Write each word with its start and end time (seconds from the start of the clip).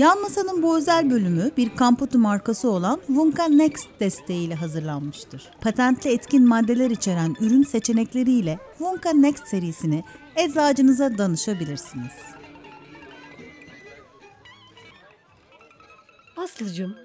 Yan 0.00 0.20
Masa'nın 0.20 0.62
bu 0.62 0.76
özel 0.76 1.10
bölümü 1.10 1.50
bir 1.56 1.76
kamputu 1.76 2.18
markası 2.18 2.70
olan 2.70 3.00
Vunka 3.08 3.44
Next 3.44 3.88
desteğiyle 4.00 4.54
hazırlanmıştır. 4.54 5.50
Patentli 5.60 6.12
etkin 6.12 6.48
maddeler 6.48 6.90
içeren 6.90 7.36
ürün 7.40 7.62
seçenekleriyle 7.62 8.58
Vunka 8.80 9.12
Next 9.12 9.48
serisini 9.48 10.04
eczacınıza 10.36 11.18
danışabilirsiniz. 11.18 12.12
Aslıcığım, 16.36 16.96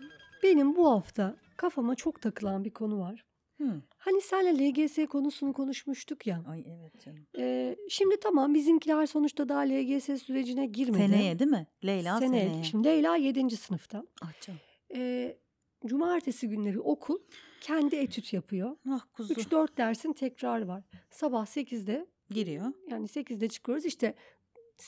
benim 0.44 0.76
bu 0.76 0.92
hafta 0.92 1.36
kafama 1.58 1.96
çok 1.96 2.22
takılan 2.22 2.66
bir 2.66 2.74
konu 2.74 3.00
var. 3.00 3.26
Hı. 3.58 3.82
Hani 3.98 4.22
senle 4.22 4.70
LGS 4.70 4.98
konusunu 5.10 5.54
konuşmuştuk 5.54 6.28
ya. 6.28 6.44
Ay 6.48 6.64
evet 6.68 7.00
canım. 7.06 7.28
Ee, 7.38 7.76
şimdi 7.90 8.20
tamam 8.20 8.54
bizimkiler 8.54 9.06
sonuçta 9.06 9.50
daha 9.50 9.60
LGS 9.62 10.06
sürecine 10.24 10.66
girmedi. 10.66 10.98
Seneye 11.02 11.40
değil 11.40 11.52
mi? 11.52 11.68
Leyla 11.86 12.20
Seneye. 12.20 12.48
seneye. 12.50 12.64
Şimdi 12.64 12.88
Leyla 12.88 13.16
7. 13.16 13.58
sınıfta. 13.58 14.04
Ah 14.22 14.42
canım. 14.42 14.60
Ee, 14.96 15.38
cumartesi 15.86 16.50
günleri 16.50 16.80
okul 16.80 17.20
kendi 17.62 17.96
etüt 17.96 18.34
yapıyor. 18.34 18.78
Ah 18.90 19.06
kuzu. 19.14 19.34
3-4 19.34 19.78
dersin 19.78 20.14
tekrar 20.14 20.62
var. 20.62 20.84
Sabah 21.10 21.46
8'de 21.46 22.06
Giriyor. 22.30 22.74
yani 22.88 23.06
8'de 23.08 23.48
çıkıyoruz 23.50 23.86
işte 23.86 24.16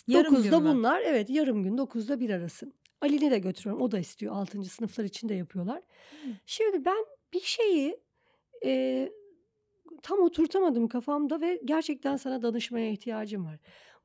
Yarım 0.07 0.35
gün 0.35 0.41
9'da 0.49 0.59
mü? 0.59 0.69
bunlar 0.69 1.01
evet 1.01 1.29
yarım 1.29 1.63
gün 1.63 1.77
9'da 1.77 2.19
bir 2.19 2.29
arası. 2.29 2.71
Ali'ni 3.01 3.31
de 3.31 3.39
götürüyorum 3.39 3.81
o 3.81 3.91
da 3.91 3.99
istiyor 3.99 4.35
6. 4.35 4.63
sınıflar 4.65 5.03
için 5.05 5.29
de 5.29 5.33
yapıyorlar. 5.33 5.81
Şimdi 6.45 6.85
ben 6.85 7.05
bir 7.33 7.39
şeyi 7.41 7.99
e, 8.67 9.09
tam 10.03 10.19
oturtamadım 10.19 10.87
kafamda 10.87 11.41
ve 11.41 11.61
gerçekten 11.65 12.17
sana 12.17 12.41
danışmaya 12.41 12.91
ihtiyacım 12.91 13.45
var. 13.45 13.59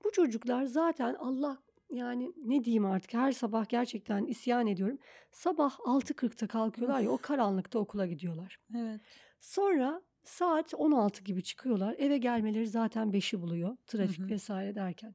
Bu 0.04 0.10
çocuklar 0.12 0.64
zaten 0.64 1.14
Allah 1.14 1.58
yani 1.90 2.32
ne 2.44 2.64
diyeyim 2.64 2.84
artık 2.84 3.14
her 3.14 3.32
sabah 3.32 3.68
gerçekten 3.68 4.24
isyan 4.24 4.66
ediyorum. 4.66 4.98
Sabah 5.32 5.78
6.40'ta 5.78 6.46
kalkıyorlar 6.46 7.00
ya 7.00 7.10
o 7.10 7.18
karanlıkta 7.18 7.78
okula 7.78 8.06
gidiyorlar. 8.06 8.58
Evet. 8.76 9.00
Sonra 9.40 10.02
saat 10.24 10.74
16 10.74 11.24
gibi 11.24 11.42
çıkıyorlar. 11.42 11.94
Eve 11.98 12.18
gelmeleri 12.18 12.66
zaten 12.66 13.08
5'i 13.12 13.40
buluyor. 13.40 13.76
Trafik 13.86 14.18
Hı 14.18 14.24
hı. 14.24 14.28
vesaire 14.28 14.74
derken. 14.74 15.14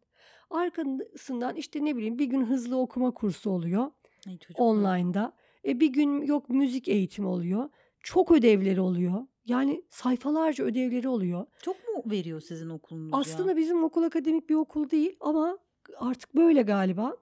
Arkasından 0.49 1.55
işte 1.55 1.85
ne 1.85 1.95
bileyim 1.95 2.19
bir 2.19 2.25
gün 2.25 2.45
hızlı 2.45 2.77
okuma 2.77 3.11
kursu 3.11 3.49
oluyor 3.51 3.91
Ay 4.27 4.37
çocuklar. 4.37 4.65
online'da. 4.65 5.33
E 5.65 5.79
bir 5.79 5.87
gün 5.87 6.21
yok 6.21 6.49
müzik 6.49 6.87
eğitimi 6.87 7.27
oluyor. 7.27 7.69
Çok 7.99 8.31
ödevleri 8.31 8.81
oluyor. 8.81 9.27
Yani 9.47 9.81
sayfalarca 9.89 10.63
ödevleri 10.63 11.07
oluyor. 11.07 11.45
Çok 11.61 11.75
mu 11.75 12.03
veriyor 12.11 12.41
sizin 12.41 12.69
okulunuz 12.69 13.09
Aslında 13.13 13.49
ya? 13.51 13.57
bizim 13.57 13.83
okul 13.83 14.03
akademik 14.03 14.49
bir 14.49 14.55
okul 14.55 14.89
değil 14.89 15.15
ama 15.19 15.57
artık 15.97 16.35
böyle 16.35 16.61
galiba. 16.61 17.17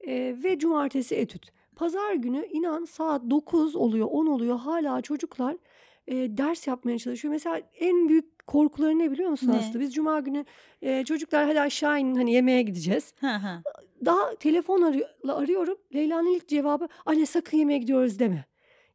E, 0.00 0.36
ve 0.44 0.58
cumartesi 0.58 1.14
etüt. 1.14 1.46
Pazar 1.76 2.14
günü 2.14 2.46
inan 2.46 2.84
saat 2.84 3.22
9 3.30 3.76
oluyor 3.76 4.08
10 4.10 4.26
oluyor 4.26 4.58
hala 4.58 5.00
çocuklar 5.00 5.56
e, 6.06 6.14
ders 6.14 6.66
yapmaya 6.66 6.98
çalışıyor. 6.98 7.32
Mesela 7.32 7.60
en 7.80 8.08
büyük 8.08 8.46
korkuları 8.46 8.98
ne 8.98 9.10
biliyor 9.10 9.30
musun 9.30 9.48
Ne? 9.48 9.56
Aslı? 9.56 9.80
Biz 9.80 9.94
cuma 9.94 10.20
günü 10.20 10.44
e, 10.82 11.04
çocuklar 11.04 11.46
hadi 11.46 11.60
aşağı 11.60 12.00
inin 12.00 12.14
hani 12.14 12.32
yemeğe 12.32 12.62
gideceğiz. 12.62 13.14
Hı 13.20 13.26
hı. 13.34 13.62
Daha 14.04 14.34
telefon 14.34 14.82
arı- 14.82 15.32
arıyorum. 15.32 15.78
Leyla'nın 15.94 16.34
ilk 16.34 16.48
cevabı 16.48 16.88
anne 17.06 17.26
sakın 17.26 17.58
yemeğe 17.58 17.78
gidiyoruz 17.78 18.18
deme. 18.18 18.44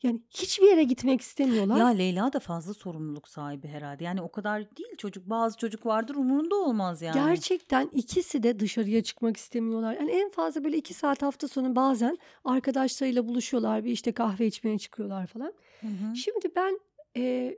Yani 0.03 0.21
hiçbir 0.29 0.67
yere 0.67 0.83
gitmek 0.83 1.21
istemiyorlar. 1.21 1.77
Ya 1.77 1.87
Leyla 1.87 2.33
da 2.33 2.39
fazla 2.39 2.73
sorumluluk 2.73 3.27
sahibi 3.27 3.67
herhalde. 3.67 4.03
Yani 4.03 4.21
o 4.21 4.31
kadar 4.31 4.75
değil 4.75 4.97
çocuk. 4.97 5.29
Bazı 5.29 5.57
çocuk 5.57 5.85
vardır 5.85 6.15
umurunda 6.15 6.55
olmaz 6.55 7.01
yani. 7.01 7.13
Gerçekten 7.13 7.89
ikisi 7.93 8.43
de 8.43 8.59
dışarıya 8.59 9.03
çıkmak 9.03 9.37
istemiyorlar. 9.37 9.93
Yani 9.93 10.11
en 10.11 10.29
fazla 10.29 10.63
böyle 10.63 10.77
iki 10.77 10.93
saat 10.93 11.21
hafta 11.21 11.47
sonu 11.47 11.75
bazen 11.75 12.17
arkadaşlarıyla 12.45 13.27
buluşuyorlar. 13.27 13.83
Bir 13.83 13.91
işte 13.91 14.11
kahve 14.11 14.47
içmeye 14.47 14.77
çıkıyorlar 14.79 15.27
falan. 15.27 15.53
Hı 15.81 15.87
hı. 15.87 16.15
Şimdi 16.15 16.55
ben 16.55 16.79
e, 17.17 17.55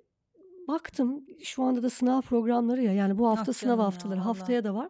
baktım 0.68 1.26
şu 1.44 1.64
anda 1.64 1.84
da 1.84 1.90
sınav 1.90 2.22
programları 2.22 2.84
ya 2.84 2.94
yani 2.94 3.18
bu 3.18 3.28
hafta 3.28 3.52
Ah 3.52 3.56
sınav 3.56 3.78
ya, 3.78 3.84
haftaları 3.86 4.20
vallahi. 4.20 4.26
haftaya 4.26 4.64
da 4.64 4.76
var. 4.76 4.90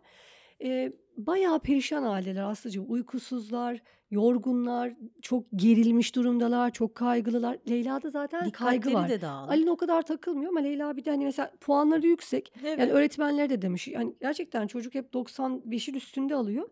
E, 0.63 0.93
bayağı 1.17 1.59
perişan 1.59 2.03
aileler 2.03 2.43
Aslıcığım 2.43 2.85
uykusuzlar, 2.91 3.81
yorgunlar, 4.15 4.93
çok 5.21 5.45
gerilmiş 5.55 6.15
durumdalar, 6.15 6.71
çok 6.71 6.95
kaygılılar. 6.95 7.57
Leyla'da 7.69 8.09
zaten 8.09 8.49
kaygı 8.49 8.89
Dikkatleri 8.89 8.95
var. 8.95 9.09
de 9.09 9.21
dağılır. 9.21 9.49
Ali'nin 9.49 9.67
o 9.67 9.77
kadar 9.77 10.01
takılmıyor 10.01 10.49
ama 10.49 10.59
Leyla 10.59 10.97
bir 10.97 11.05
de 11.05 11.09
hani 11.09 11.25
mesela 11.25 11.51
puanları 11.61 12.07
yüksek. 12.07 12.53
Evet. 12.63 12.79
Yani 12.79 12.91
öğretmenler 12.91 13.49
de 13.49 13.61
demiş 13.61 13.87
yani 13.87 14.15
gerçekten 14.21 14.67
çocuk 14.67 14.95
hep 14.95 15.13
95'in 15.13 15.93
üstünde 15.93 16.35
alıyor. 16.35 16.69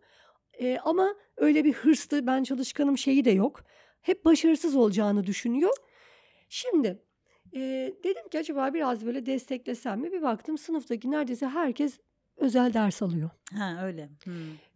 E, 0.60 0.78
ama 0.78 1.14
öyle 1.36 1.64
bir 1.64 1.72
hırslı 1.72 2.26
ben 2.26 2.42
çalışkanım 2.42 2.98
şeyi 2.98 3.24
de 3.24 3.30
yok. 3.30 3.64
Hep 4.00 4.24
başarısız 4.24 4.76
olacağını 4.76 5.26
düşünüyor. 5.26 5.72
Şimdi 6.48 7.02
e, 7.54 7.60
dedim 8.04 8.28
ki 8.28 8.38
acaba 8.38 8.74
biraz 8.74 9.06
böyle 9.06 9.26
desteklesem 9.26 10.00
mi? 10.00 10.12
Bir 10.12 10.22
baktım 10.22 10.58
sınıftaki 10.58 11.10
neredeyse 11.10 11.46
herkes 11.46 11.98
özel 12.36 12.74
ders 12.74 13.02
alıyor. 13.02 13.30
Ha 13.58 13.86
öyle. 13.86 14.08
Hı. 14.24 14.30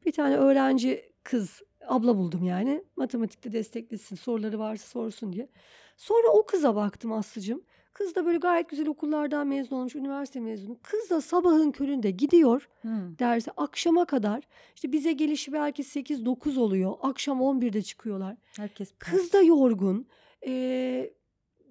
Bir 0.07 0.12
tane 0.12 0.37
öğrenci 0.37 1.12
kız 1.23 1.62
abla 1.87 2.16
buldum 2.16 2.44
yani. 2.44 2.84
Matematikte 2.97 3.53
desteklesin 3.53 4.16
soruları 4.16 4.59
varsa 4.59 4.87
sorsun 4.87 5.33
diye. 5.33 5.49
Sonra 5.97 6.28
o 6.28 6.47
kıza 6.47 6.75
baktım 6.77 7.12
Aslı'cığım. 7.12 7.62
Kız 7.93 8.15
da 8.15 8.27
böyle 8.27 8.39
gayet 8.39 8.69
güzel 8.69 8.89
okullardan 8.89 9.47
mezun 9.47 9.77
olmuş, 9.77 9.94
üniversite 9.94 10.41
mezunu. 10.41 10.78
Kız 10.83 11.11
da 11.11 11.21
sabahın 11.21 11.71
köründe 11.71 12.11
gidiyor 12.11 12.69
Hı. 12.83 12.89
derse 13.19 13.50
akşama 13.56 14.05
kadar. 14.05 14.44
İşte 14.75 14.93
bize 14.93 15.12
gelişi 15.12 15.53
belki 15.53 15.83
8-9 15.83 16.59
oluyor. 16.59 16.94
Akşam 17.03 17.41
11'de 17.41 17.83
çıkıyorlar. 17.83 18.37
Herkes 18.56 18.93
Kız 18.99 19.33
da 19.33 19.43
yorgun. 19.43 20.06
Ee, 20.47 21.10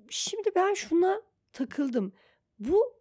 şimdi 0.09 0.49
ben 0.55 0.73
şuna 0.73 1.21
takıldım. 1.53 2.13
Bu 2.59 2.93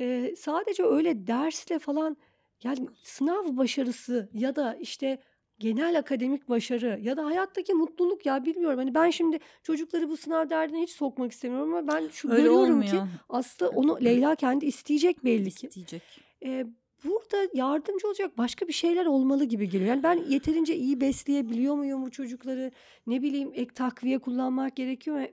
e, 0.00 0.34
sadece 0.36 0.82
öyle 0.82 1.26
dersle 1.26 1.78
falan 1.78 2.16
yani 2.62 2.88
sınav 3.02 3.56
başarısı 3.56 4.28
ya 4.34 4.56
da 4.56 4.74
işte 4.74 5.18
genel 5.58 5.98
akademik 5.98 6.48
başarı 6.48 6.98
ya 7.02 7.16
da 7.16 7.24
hayattaki 7.24 7.74
mutluluk 7.74 8.26
ya 8.26 8.44
bilmiyorum. 8.44 8.78
Hani 8.78 8.94
ben 8.94 9.10
şimdi 9.10 9.38
çocukları 9.62 10.08
bu 10.08 10.16
sınav 10.16 10.50
derdine 10.50 10.82
hiç 10.82 10.90
sokmak 10.90 11.32
istemiyorum 11.32 11.74
ama 11.74 11.92
ben 11.92 12.08
şu 12.08 12.30
öyle 12.30 12.42
görüyorum 12.42 12.82
ki 12.82 12.96
olmuyor. 12.96 13.08
aslında 13.28 13.70
onu 13.70 14.04
Leyla 14.04 14.34
kendi 14.34 14.66
isteyecek 14.66 15.24
belli 15.24 15.50
ki. 15.50 15.66
İsteyecek. 15.66 16.02
Ee, 16.44 16.66
burada 17.04 17.48
yardımcı 17.54 18.08
olacak 18.08 18.38
başka 18.38 18.68
bir 18.68 18.72
şeyler 18.72 19.06
olmalı 19.06 19.44
gibi 19.44 19.68
geliyor. 19.68 19.90
Yani 19.90 20.02
ben 20.02 20.24
yeterince 20.28 20.76
iyi 20.76 21.00
besleyebiliyor 21.00 21.74
muyum 21.74 22.06
bu 22.06 22.10
çocukları? 22.10 22.72
Ne 23.06 23.22
bileyim 23.22 23.50
ek 23.54 23.74
takviye 23.74 24.18
kullanmak 24.18 24.76
gerekiyor 24.76 25.20
mu? 25.20 25.26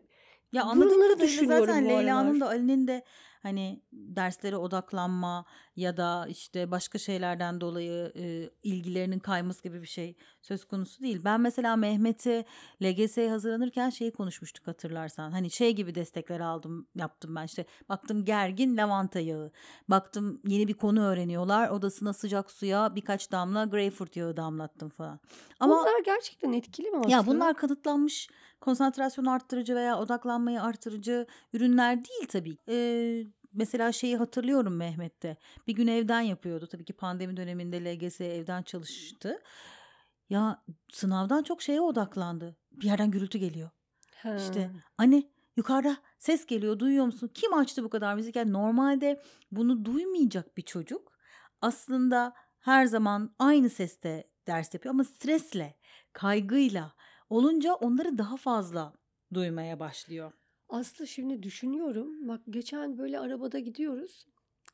Ya 0.51 0.63
anladığım 0.63 1.01
kadarıyla 1.01 1.19
düşünüyorum 1.19 1.65
zaten 1.65 1.89
Leyla'nın 1.89 2.39
da 2.39 2.47
Ali'nin 2.47 2.87
de 2.87 3.03
hani 3.43 3.81
derslere 3.93 4.57
odaklanma 4.57 5.45
ya 5.75 5.97
da 5.97 6.25
işte 6.29 6.71
başka 6.71 6.97
şeylerden 6.97 7.61
dolayı 7.61 8.11
e, 8.15 8.49
ilgilerinin 8.63 9.19
kayması 9.19 9.63
gibi 9.63 9.81
bir 9.81 9.87
şey 9.87 10.15
söz 10.41 10.65
konusu 10.65 11.03
değil. 11.03 11.21
Ben 11.25 11.41
mesela 11.41 11.75
Mehmet'i 11.75 12.45
LGS'ye 12.83 13.29
hazırlanırken 13.29 13.89
şeyi 13.89 14.11
konuşmuştuk 14.11 14.67
hatırlarsan. 14.67 15.31
Hani 15.31 15.49
şey 15.51 15.75
gibi 15.75 15.95
destekler 15.95 16.39
aldım 16.39 16.87
yaptım 16.95 17.35
ben 17.35 17.43
işte 17.45 17.65
baktım 17.89 18.25
gergin 18.25 18.77
lavanta 18.77 19.19
yağı. 19.19 19.51
Baktım 19.87 20.41
yeni 20.47 20.67
bir 20.67 20.73
konu 20.73 21.05
öğreniyorlar 21.05 21.69
odasına 21.69 22.13
sıcak 22.13 22.51
suya 22.51 22.95
birkaç 22.95 23.31
damla 23.31 23.65
greyfurt 23.65 24.15
yağı 24.15 24.37
damlattım 24.37 24.89
falan. 24.89 25.19
Ama 25.59 25.79
Bunlar 25.79 26.03
gerçekten 26.05 26.53
etkili 26.53 26.89
mi 26.89 26.97
aslında? 26.97 27.15
ya 27.15 27.25
bunlar 27.25 27.53
kanıtlanmış 27.57 28.29
konsantrasyon 28.61 29.25
arttırıcı 29.25 29.75
veya 29.75 29.99
odaklanmayı 29.99 30.61
artırıcı 30.61 31.27
ürünler 31.53 32.05
değil 32.05 32.27
tabii. 32.29 32.57
Ee, 32.69 33.25
mesela 33.53 33.91
şeyi 33.91 34.17
hatırlıyorum 34.17 34.75
Mehmet'te. 34.75 35.37
Bir 35.67 35.73
gün 35.73 35.87
evden 35.87 36.21
yapıyordu. 36.21 36.67
Tabii 36.67 36.85
ki 36.85 36.93
pandemi 36.93 37.37
döneminde 37.37 37.85
LGS 37.85 38.21
evden 38.21 38.63
çalıştı. 38.63 39.41
Ya 40.29 40.63
sınavdan 40.91 41.43
çok 41.43 41.61
şeye 41.61 41.81
odaklandı. 41.81 42.55
Bir 42.71 42.85
yerden 42.85 43.11
gürültü 43.11 43.37
geliyor. 43.37 43.69
Ha. 44.15 44.35
İşte 44.35 44.71
anne 44.97 45.23
yukarıda 45.55 45.97
ses 46.19 46.45
geliyor 46.45 46.79
duyuyor 46.79 47.05
musun? 47.05 47.31
Kim 47.33 47.53
açtı 47.53 47.83
bu 47.83 47.89
kadar 47.89 48.15
müzik? 48.15 48.35
Yani 48.35 48.53
normalde 48.53 49.21
bunu 49.51 49.85
duymayacak 49.85 50.57
bir 50.57 50.61
çocuk 50.61 51.11
aslında 51.61 52.33
her 52.59 52.85
zaman 52.85 53.35
aynı 53.39 53.69
seste 53.69 54.31
ders 54.47 54.73
yapıyor 54.73 54.93
ama 54.93 55.03
stresle, 55.03 55.77
kaygıyla 56.13 56.93
olunca 57.29 57.73
onları 57.73 58.17
daha 58.17 58.37
fazla 58.37 58.93
duymaya 59.33 59.79
başlıyor. 59.79 60.31
Aslı 60.71 61.07
şimdi 61.07 61.43
düşünüyorum. 61.43 62.27
Bak 62.27 62.41
geçen 62.49 62.97
böyle 62.97 63.19
arabada 63.19 63.59
gidiyoruz. 63.59 64.27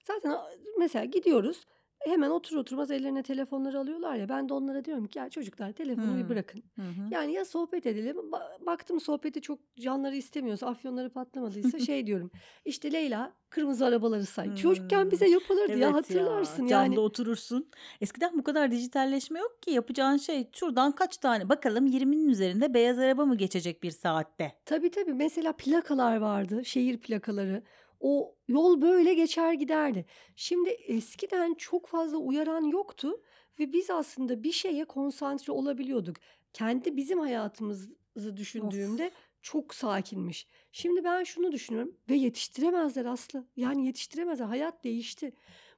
Zaten 0.07 0.37
mesela 0.79 1.05
gidiyoruz. 1.05 1.65
Hemen 1.99 2.29
otur 2.29 2.57
oturmaz 2.57 2.91
ellerine 2.91 3.23
telefonları 3.23 3.79
alıyorlar 3.79 4.15
ya. 4.15 4.29
Ben 4.29 4.49
de 4.49 4.53
onlara 4.53 4.85
diyorum 4.85 5.07
ki 5.07 5.19
ya 5.19 5.29
çocuklar 5.29 5.71
telefonu 5.71 6.15
bir 6.17 6.21
Hmm. 6.21 6.29
bırakın. 6.29 6.63
Hı 6.75 6.81
hı. 6.81 7.07
Yani 7.11 7.33
ya 7.33 7.45
sohbet 7.45 7.85
edelim. 7.85 8.15
Ba- 8.17 8.65
Baktım 8.65 8.99
sohbeti 8.99 9.41
çok 9.41 9.59
canları 9.79 10.15
istemiyorsa, 10.15 10.67
afyonları 10.67 11.09
patlamadıysa 11.09 11.79
şey 11.79 12.07
diyorum. 12.07 12.31
İşte 12.65 12.91
Leyla 12.93 13.33
kırmızı 13.49 13.85
arabaları 13.85 14.25
say. 14.25 14.55
Çocukken 14.55 15.03
Hmm. 15.03 15.11
bize 15.11 15.29
yapılırdı 15.29 15.71
Evet 15.71 15.81
ya 15.81 15.87
ya, 15.87 15.93
hatırlarsın 15.93 16.67
camda 16.67 16.83
yani. 16.85 16.99
oturursun. 16.99 17.69
Eskiden 18.01 18.37
bu 18.37 18.43
kadar 18.43 18.71
dijitalleşme 18.71 19.39
yok 19.39 19.61
ki 19.61 19.71
yapacağın 19.71 20.17
şey 20.17 20.49
şuradan 20.53 20.91
kaç 20.91 21.17
tane 21.17 21.49
bakalım 21.49 21.85
20'nin 21.87 22.29
üzerinde 22.29 22.73
beyaz 22.73 22.99
araba 22.99 23.25
mı 23.25 23.35
geçecek 23.37 23.83
bir 23.83 23.91
saatte? 23.91 24.51
Tabii 24.65 24.91
tabii 24.91 25.13
mesela 25.13 25.53
plakalar 25.53 26.17
vardı, 26.17 26.65
şehir 26.65 26.97
plakaları. 26.97 27.63
O 27.99 28.35
yol 28.47 28.81
böyle 28.81 29.13
geçer 29.13 29.53
giderdi. 29.53 30.05
Şimdi 30.35 30.69
eskiden 30.69 31.53
çok 31.53 31.87
fazla 31.87 32.17
uyaran 32.17 32.61
yoktu 32.63 33.21
ve 33.59 33.73
biz 33.73 33.89
aslında 33.89 34.43
bir 34.43 34.51
şeye 34.51 34.85
konsantre 34.85 35.53
olabiliyorduk. 35.53 36.15
Kendi 36.53 36.97
bizim 36.97 37.19
hayatımızı 37.19 38.37
düşündüğümde 38.37 39.11
çok 39.41 39.75
sakinmiş. 39.75 40.47
Şimdi 40.71 41.03
ben 41.03 41.23
şunu 41.23 41.51
düşünüyorum 41.51 41.97
ve 42.09 42.15
yetiştiremezler 42.15 43.05
Aslı. 43.05 43.47
Yani 43.55 43.85
yetiştiremezler. 43.85 44.45
Hayat 44.45 44.83
değişti. 44.83 45.33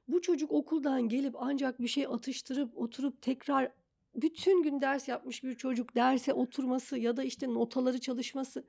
Bu 0.08 0.22
çocuk 0.22 0.52
okuldan 0.52 1.08
gelip 1.08 1.34
ancak 1.38 1.80
bir 1.80 1.88
şey 1.88 2.06
atıştırıp 2.06 2.78
oturup 2.78 3.22
tekrar 3.22 3.72
bütün 4.14 4.62
gün 4.62 4.80
ders 4.80 5.08
yapmış 5.08 5.44
bir 5.44 5.54
çocuk 5.54 5.94
derse 5.94 6.32
oturması 6.32 6.98
ya 6.98 7.16
da 7.16 7.24
işte 7.24 7.48
notaları 7.48 8.00
çalışması. 8.00 8.64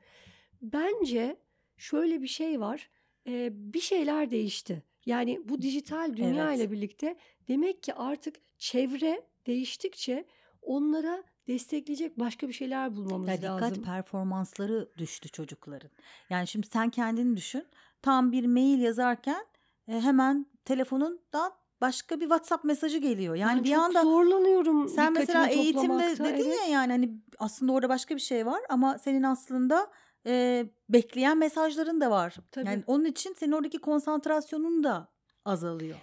Bence 0.62 1.38
şöyle 1.78 2.22
bir 2.22 2.28
şey 2.28 2.60
var. 2.60 2.90
E, 3.28 3.50
bir 3.74 3.80
şeyler 3.82 4.32
değişti. 4.32 4.84
Yani 5.06 5.42
bu 5.46 5.62
dijital 5.62 6.18
dünya 6.18 6.48
Evet. 6.48 6.58
ile 6.58 6.72
birlikte 6.72 7.16
demek 7.48 7.84
ki 7.84 7.94
artık 7.94 8.36
çevre 8.58 9.22
değiştikçe 9.48 10.26
onlara 10.62 11.24
destekleyecek 11.48 12.20
başka 12.20 12.48
bir 12.48 12.54
şeyler 12.54 12.96
bulmamız 12.96 13.30
Ya 13.30 13.38
dikkat 13.38 13.62
lazım. 13.62 13.84
performansları 13.84 14.90
düştü 14.98 15.30
çocukların. 15.30 15.90
Yani 16.30 16.48
şimdi 16.48 16.68
sen 16.68 16.90
kendini 16.90 17.38
düşün. 17.38 17.66
Tam 18.02 18.32
bir 18.32 18.46
mail 18.46 18.80
yazarken 18.80 19.46
e, 19.88 20.02
hemen 20.02 20.46
telefonundan 20.66 21.52
başka 21.82 22.16
bir 22.16 22.26
WhatsApp 22.26 22.64
mesajı 22.64 22.98
geliyor. 22.98 23.36
Yani 23.36 23.58
Ben 23.58 23.64
bir 23.64 23.72
anda 23.74 24.02
zorlanıyorum 24.04 24.90
sen 24.90 25.14
mesela 25.14 25.48
eğitimde 25.48 26.04
dedin 26.20 26.24
evet. 26.24 26.46
ya 26.46 26.66
yani 26.66 26.92
hani 26.92 27.12
aslında 27.40 27.72
orada 27.74 27.90
başka 27.90 28.16
bir 28.16 28.22
şey 28.22 28.46
var 28.46 28.62
ama 28.70 28.98
senin 28.98 29.24
aslında 29.24 29.92
e, 30.26 30.66
bekleyen 30.90 31.38
mesajların 31.38 32.02
da 32.02 32.12
var. 32.12 32.36
Tabii. 32.52 32.68
Yani 32.68 32.84
onun 32.88 33.06
için 33.06 33.34
senin 33.34 33.52
oradaki 33.52 33.78
konsantrasyonun 33.78 34.84
da 34.84 35.08
azalıyor. 35.46 35.98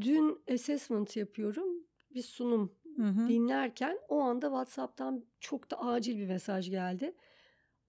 Dün 0.00 0.38
assessment 0.54 1.16
yapıyorum. 1.16 1.68
Bir 2.14 2.22
sunum 2.22 2.72
Hı 2.96 3.02
hı. 3.02 3.28
dinlerken 3.28 3.98
o 4.08 4.20
anda 4.20 4.46
WhatsApp'tan 4.46 5.24
çok 5.40 5.70
da 5.70 5.80
acil 5.80 6.18
bir 6.18 6.26
mesaj 6.26 6.70
geldi. 6.70 7.14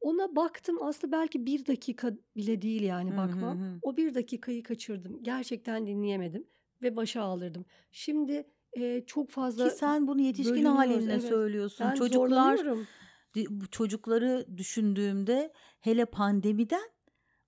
Ona 0.01 0.35
baktım 0.35 0.83
aslında 0.83 1.11
belki 1.17 1.45
bir 1.45 1.65
dakika 1.65 2.13
bile 2.35 2.61
değil 2.61 2.81
yani 2.83 3.11
Hı 3.11 3.13
hı 3.13 3.17
bakmam. 3.17 3.59
hı. 3.59 3.79
O 3.81 3.97
bir 3.97 4.15
dakikayı 4.15 4.63
kaçırdım. 4.63 5.23
Gerçekten 5.23 5.87
dinleyemedim 5.87 6.47
ve 6.81 6.95
başa 6.95 7.21
ağlardım. 7.21 7.65
Şimdi 7.91 8.47
e, 8.73 9.05
çok 9.05 9.29
fazla 9.29 9.69
Ki 9.69 9.75
sen 9.75 10.07
bunu 10.07 10.21
yetişkin 10.21 10.65
halinle 10.65 11.11
evet. 11.11 11.23
söylüyorsun. 11.23 11.87
ben 11.89 11.95
Çocuklar 11.95 12.59
bu 13.49 13.67
çocukları 13.71 14.45
düşündüğümde 14.57 15.53
hele 15.81 16.05
pandemiden 16.05 16.89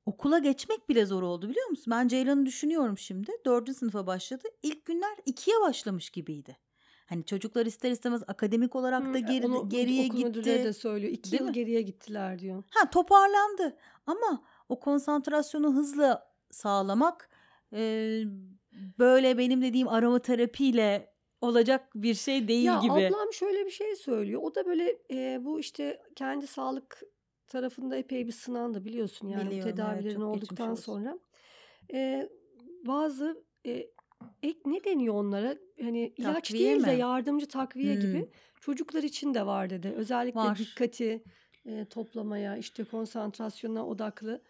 okula 0.06 0.40
geçmek 0.40 0.90
bile 0.90 1.06
zor 1.06 1.24
oldu 1.24 1.50
biliyor 1.50 1.68
musun? 1.68 1.92
Ben 1.92 2.08
Ceylan'ı 2.08 2.46
düşünüyorum 2.46 2.98
şimdi. 2.98 3.32
Dördüncü 3.46 3.74
sınıfa 3.80 4.08
başladı. 4.08 4.44
İlk 4.64 4.86
günler 4.86 5.18
ikiye 5.26 5.56
başlamış 5.62 6.10
gibiydi. 6.10 6.58
Hani 7.06 7.26
çocuklar 7.26 7.66
ister 7.66 7.92
istemez 7.92 8.24
akademik 8.28 8.76
olarak 8.76 9.14
da 9.14 9.18
Hı, 9.18 9.20
geri, 9.20 9.46
onu 9.46 9.70
geriye 9.70 10.06
okul 10.08 10.18
gitti. 10.18 10.44
de 10.44 10.74
söylüyor. 10.74 11.14
İki 11.14 11.32
Değil 11.32 11.42
yıl 11.42 11.48
mi? 11.48 11.54
geriye 11.54 11.82
gittiler 11.82 12.40
diyor. 12.40 12.64
Ha 12.70 12.90
toparlandı 12.90 13.78
ama 14.06 14.44
o 14.70 14.80
konsantrasyonu 14.80 15.74
hızla 15.76 16.34
sağlamak 16.52 17.30
e, 17.74 17.80
böyle 19.00 19.38
benim 19.38 19.62
dediğim 19.62 19.88
aromaterapiyle 19.88 21.14
olacak 21.42 21.90
bir 21.96 22.14
şey 22.14 22.48
değil 22.48 22.72
Ya 22.72 22.80
gibi. 22.80 23.14
ablam 23.14 23.34
şöyle 23.34 23.66
bir 23.66 23.72
şey 23.72 23.96
söylüyor. 23.96 24.42
O 24.44 24.56
da 24.56 24.66
böyle 24.66 24.98
e, 25.12 25.46
bu 25.46 25.60
işte 25.60 26.02
kendi 26.16 26.48
sağlık 26.48 27.02
tarafında 27.48 27.96
epey 27.98 28.28
bir 28.28 28.32
sınandı 28.32 28.86
biliyorsun 28.86 29.28
yani 29.28 29.54
Biliyorum, 29.54 29.84
evet, 29.84 30.10
tedavilerin 30.10 30.22
geçmiş 30.32 30.32
olduktan 30.32 30.76
sonra. 30.76 31.20
E, 31.94 32.30
bazı 32.86 33.46
e, 33.68 33.72
ek 34.44 34.60
ne 34.66 34.84
deniyor 34.84 35.14
onlara? 35.16 35.58
Hani 35.82 36.14
ilaç 36.18 36.58
Takviye 36.58 36.60
değil 36.60 36.86
de 36.86 36.92
mi? 36.92 36.92
yardımcı 36.92 37.48
takviye 37.48 37.96
Hmm. 37.96 37.96
gibi 37.96 38.30
çocuklar 38.62 39.04
için 39.04 39.34
de 39.34 39.46
var 39.46 39.70
dedi. 39.70 39.94
Özellikle 39.98 40.58
Var. 40.58 40.58
dikkati 40.58 41.24
e, 41.66 41.86
toplamaya, 41.86 42.58
işte 42.58 42.84
konsantrasyona 42.86 43.88
odaklı. 43.88 44.42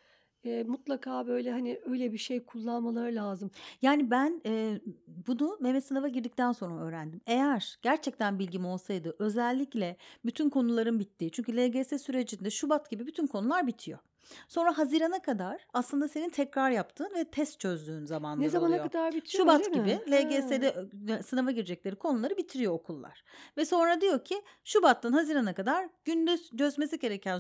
E, 0.48 0.64
mutlaka 0.64 1.28
böyle 1.28 1.52
hani 1.52 1.80
öyle 1.86 2.14
bir 2.14 2.18
şey 2.18 2.46
kullanmaları 2.46 3.16
lazım. 3.16 3.52
Yani 3.82 4.12
ben 4.12 4.42
e, 4.46 4.80
bunu 5.28 5.58
Mehmet 5.62 5.86
sınava 5.86 6.08
girdikten 6.08 6.52
sonra 6.52 6.82
öğrendim. 6.84 7.22
Eğer 7.28 7.80
gerçekten 7.82 8.40
bilgim 8.40 8.66
olsaydı 8.66 9.16
özellikle 9.20 9.98
bütün 10.26 10.50
konuların 10.50 11.00
bittiği 11.00 11.32
çünkü 11.32 11.58
LGS 11.58 12.02
sürecinde 12.02 12.50
Şubat 12.50 12.90
gibi 12.90 13.08
bütün 13.08 13.28
konular 13.28 13.68
bitiyor. 13.68 14.00
Sonra 14.48 14.78
Haziran'a 14.78 15.22
kadar 15.22 15.68
aslında 15.74 16.08
senin 16.08 16.30
tekrar 16.30 16.72
yaptığın 16.72 17.12
ve 17.16 17.24
test 17.24 17.60
çözdüğün 17.60 18.06
zamanlar 18.06 18.46
Ne 18.46 18.50
zamana 18.50 18.70
oluyor. 18.70 18.84
kadar 18.92 19.14
bitiyor 19.14 19.44
Şubat 19.44 19.68
öyle 19.68 19.70
mi? 19.70 19.84
gibi 19.84 19.94
Ha. 20.16 20.22
LGS'de 20.22 20.72
ö- 20.72 21.24
sınava 21.24 21.52
girecekleri 21.52 21.96
konuları 21.96 22.38
bitiriyor 22.38 22.74
okullar. 22.74 23.24
Ve 23.58 23.66
sonra 23.66 24.02
diyor 24.02 24.24
ki 24.24 24.36
Şubat'tan 24.64 25.12
Haziran'a 25.14 25.54
kadar 25.54 25.90
günde 26.06 26.38
çözmesi 26.58 27.00
gereken 27.00 27.38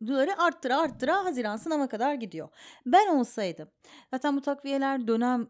soruları 0.00 0.42
arttıra 0.42 0.78
arttıra 0.78 1.24
Haziran 1.24 1.56
sınava 1.56 1.88
kadar 1.88 2.14
gidiyor. 2.14 2.48
Ben 2.86 3.08
olsaydım 3.08 3.68
zaten 4.10 4.36
bu 4.36 4.40
takviyeler 4.40 5.08
dönem 5.08 5.48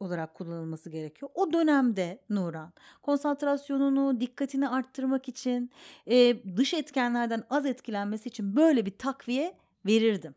olarak 0.00 0.34
kullanılması 0.34 0.90
gerekiyor. 0.90 1.30
O 1.34 1.52
dönemde 1.52 2.22
Nuran 2.30 2.72
konsantrasyonunu, 3.02 4.20
dikkatini 4.20 4.68
arttırmak 4.68 5.28
için, 5.28 5.70
e, 6.06 6.36
dış 6.56 6.74
etkenlerden 6.74 7.44
az 7.50 7.66
etkilenmesi 7.66 8.28
için 8.28 8.56
böyle 8.56 8.86
bir 8.86 8.98
takviye 8.98 9.56
verirdim. 9.86 10.34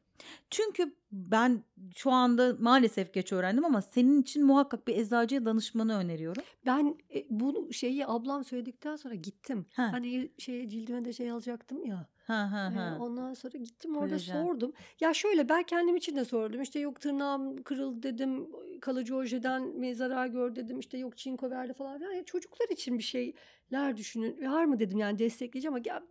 Çünkü 0.50 0.94
ben 1.12 1.64
şu 1.96 2.12
anda 2.12 2.56
maalesef 2.60 3.14
geç 3.14 3.34
öğrendim 3.34 3.66
ama 3.66 3.82
senin 3.82 4.22
için 4.22 4.46
muhakkak 4.46 4.88
bir 4.88 4.98
eczacıya 4.98 5.46
danışmanı 5.46 5.98
öneriyorum. 5.98 6.44
Ben 6.66 6.96
e, 7.16 7.26
bu 7.30 7.74
şeyi 7.74 8.08
ablam 8.08 8.44
söyledikten 8.44 8.96
sonra 8.96 9.16
gittim. 9.16 9.66
Ha. 9.74 9.90
Hani 9.92 10.30
şey 10.38 10.68
cildime 10.70 11.06
de 11.06 11.14
şey 11.14 11.32
alacaktım 11.32 11.86
ya. 11.86 12.08
Ha 12.28 12.52
ha 12.52 12.72
E, 12.74 12.76
ha. 12.76 12.98
ondan 13.00 13.34
sonra 13.34 13.58
gittim 13.58 13.96
orada 13.96 14.08
Kolajen. 14.10 14.44
sordum. 14.46 14.74
Ya 15.00 15.14
şöyle 15.14 15.50
ben 15.50 15.64
kendim 15.64 15.96
için 15.96 16.16
de 16.16 16.26
sordum. 16.26 16.62
İşte 16.62 16.80
yok 16.80 17.02
tırnağım 17.02 17.64
kırıldı 17.64 18.04
dedim. 18.04 18.48
Kalıcı 18.82 19.16
ojeden 19.16 19.62
mi 19.68 19.96
zarar 19.96 20.28
gör 20.28 20.56
dedim. 20.56 20.80
İşte 20.80 20.98
yok 20.98 21.18
çinko 21.18 21.50
verdi 21.50 21.74
falan. 21.74 21.98
filan. 21.98 22.12
Ya 22.12 22.24
çocuklar 22.26 22.68
için 22.70 22.98
bir 22.98 23.04
şeyler 23.04 23.98
düşünün. 23.98 24.52
Var 24.52 24.66
mı 24.66 24.80
dedim 24.80 24.98
yani 25.00 25.20
destekleyeceğim 25.20 25.74
ama 25.76 25.84
ya, 25.86 26.04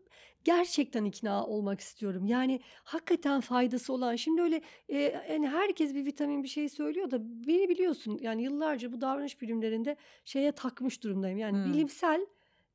gerçekten 0.45 1.05
ikna 1.05 1.47
olmak 1.47 1.81
istiyorum. 1.81 2.27
Yani 2.27 2.61
hakikaten 2.85 3.41
faydası 3.41 3.93
olan. 3.93 4.17
Şimdi 4.17 4.43
öyle 4.43 4.61
e, 4.89 4.99
yani 5.31 5.49
herkes 5.49 5.95
bir 5.95 6.05
vitamin 6.05 6.43
bir 6.43 6.49
şey 6.49 6.69
söylüyor 6.69 7.11
da 7.11 7.19
beni 7.47 7.69
biliyorsun. 7.69 8.19
Yani 8.23 8.43
yıllarca 8.43 8.93
bu 8.93 9.01
davranış 9.01 9.41
bilimlerinde 9.43 9.97
şeye 10.25 10.53
takmış 10.53 11.03
durumdayım. 11.03 11.39
Yani 11.39 11.65
Hmm. 11.65 11.73
bilimsel 11.73 12.27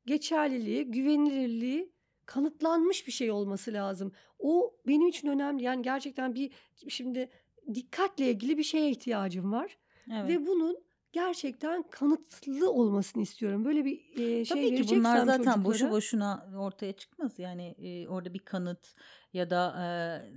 geçerliliği, 0.06 0.84
güvenilirliği 0.84 1.92
kanıtlanmış 2.26 3.06
bir 3.06 3.12
şey 3.12 3.30
olması 3.30 3.72
lazım. 3.72 4.12
O 4.38 4.74
benim 4.86 5.08
için 5.08 5.28
önemli. 5.28 5.62
Yani 5.62 5.82
gerçekten 5.82 6.34
bir 6.34 6.50
şimdi 6.88 7.28
dikkatle 7.74 8.30
ilgili 8.30 8.58
bir 8.58 8.62
şeye 8.62 8.90
ihtiyacım 8.90 9.52
var 9.52 9.78
Evet. 10.12 10.28
ve 10.28 10.46
bunun 10.46 10.78
gerçekten 11.12 11.84
kanıtlı 11.90 12.70
olmasını 12.72 13.22
istiyorum. 13.22 13.64
Böyle 13.64 13.84
bir 13.84 14.00
e, 14.12 14.44
şey 14.44 14.44
Tabii 14.44 14.82
ki 14.82 14.96
bunlar 14.96 15.18
zaten 15.26 15.64
boşu 15.64 15.78
çocuklara- 15.78 15.90
boşuna 15.90 16.46
ortaya 16.58 16.92
çıkmaz. 16.92 17.38
Yani 17.38 17.74
e, 17.78 18.08
orada 18.08 18.34
bir 18.34 18.38
kanıt 18.38 18.94
ya 19.32 19.50
da 19.50 19.74
e, 19.82 19.86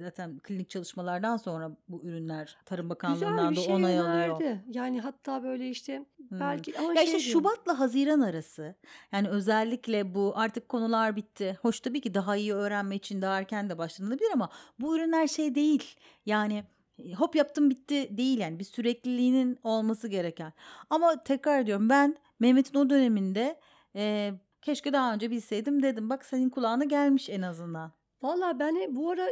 zaten 0.03 0.39
klinik 0.39 0.69
çalışmalardan 0.69 1.37
sonra 1.37 1.77
bu 1.87 2.01
ürünler 2.03 2.57
Tarım 2.65 2.89
Bakanlığı'ndan 2.89 3.55
da 3.55 3.61
şey 3.61 3.73
onay 3.73 3.99
alıyor. 3.99 4.15
önerdi. 4.39 4.63
Yani 4.69 5.01
hatta 5.01 5.43
böyle 5.43 5.69
işte 5.69 6.05
Hmm. 6.29 6.39
belki 6.39 6.79
ama 6.79 6.93
Ya 6.93 6.95
şey 7.05 7.17
işte 7.17 7.19
Şubat'la 7.31 7.79
Haziran 7.79 8.21
arası 8.21 8.75
yani 9.11 9.29
özellikle 9.29 10.13
bu 10.15 10.33
artık 10.35 10.69
konular 10.69 11.15
bitti. 11.15 11.57
Hoş 11.61 11.79
tabii 11.79 12.01
ki 12.01 12.13
daha 12.13 12.35
iyi 12.35 12.53
öğrenme 12.53 12.95
için 12.95 13.21
daha 13.21 13.37
erken 13.39 13.69
de 13.69 13.77
başlanabilir 13.77 14.29
ama 14.33 14.49
bu 14.79 14.95
ürünler 14.97 15.27
şey 15.27 15.55
değil. 15.55 15.95
Yani 16.25 16.63
hop 17.17 17.35
yaptım 17.35 17.69
bitti 17.69 18.17
değil 18.17 18.37
yani 18.39 18.59
bir 18.59 18.63
sürekliliğinin 18.63 19.57
olması 19.63 20.07
gereken. 20.07 20.53
Ama 20.89 21.23
tekrar 21.23 21.59
ediyorum 21.61 21.89
ben 21.89 22.15
Mehmet'in 22.39 22.77
o 22.79 22.89
döneminde 22.89 23.59
e, 23.95 24.31
keşke 24.61 24.93
daha 24.93 25.13
önce 25.13 25.31
bilseydim 25.31 25.83
dedim. 25.83 26.09
Bak 26.09 26.25
senin 26.25 26.49
kulağına 26.49 26.83
gelmiş 26.83 27.29
en 27.29 27.41
azından. 27.41 27.91
Valla 28.21 28.59
ben 28.59 28.75
e- 28.75 28.95
bu 28.95 29.09
ara 29.11 29.27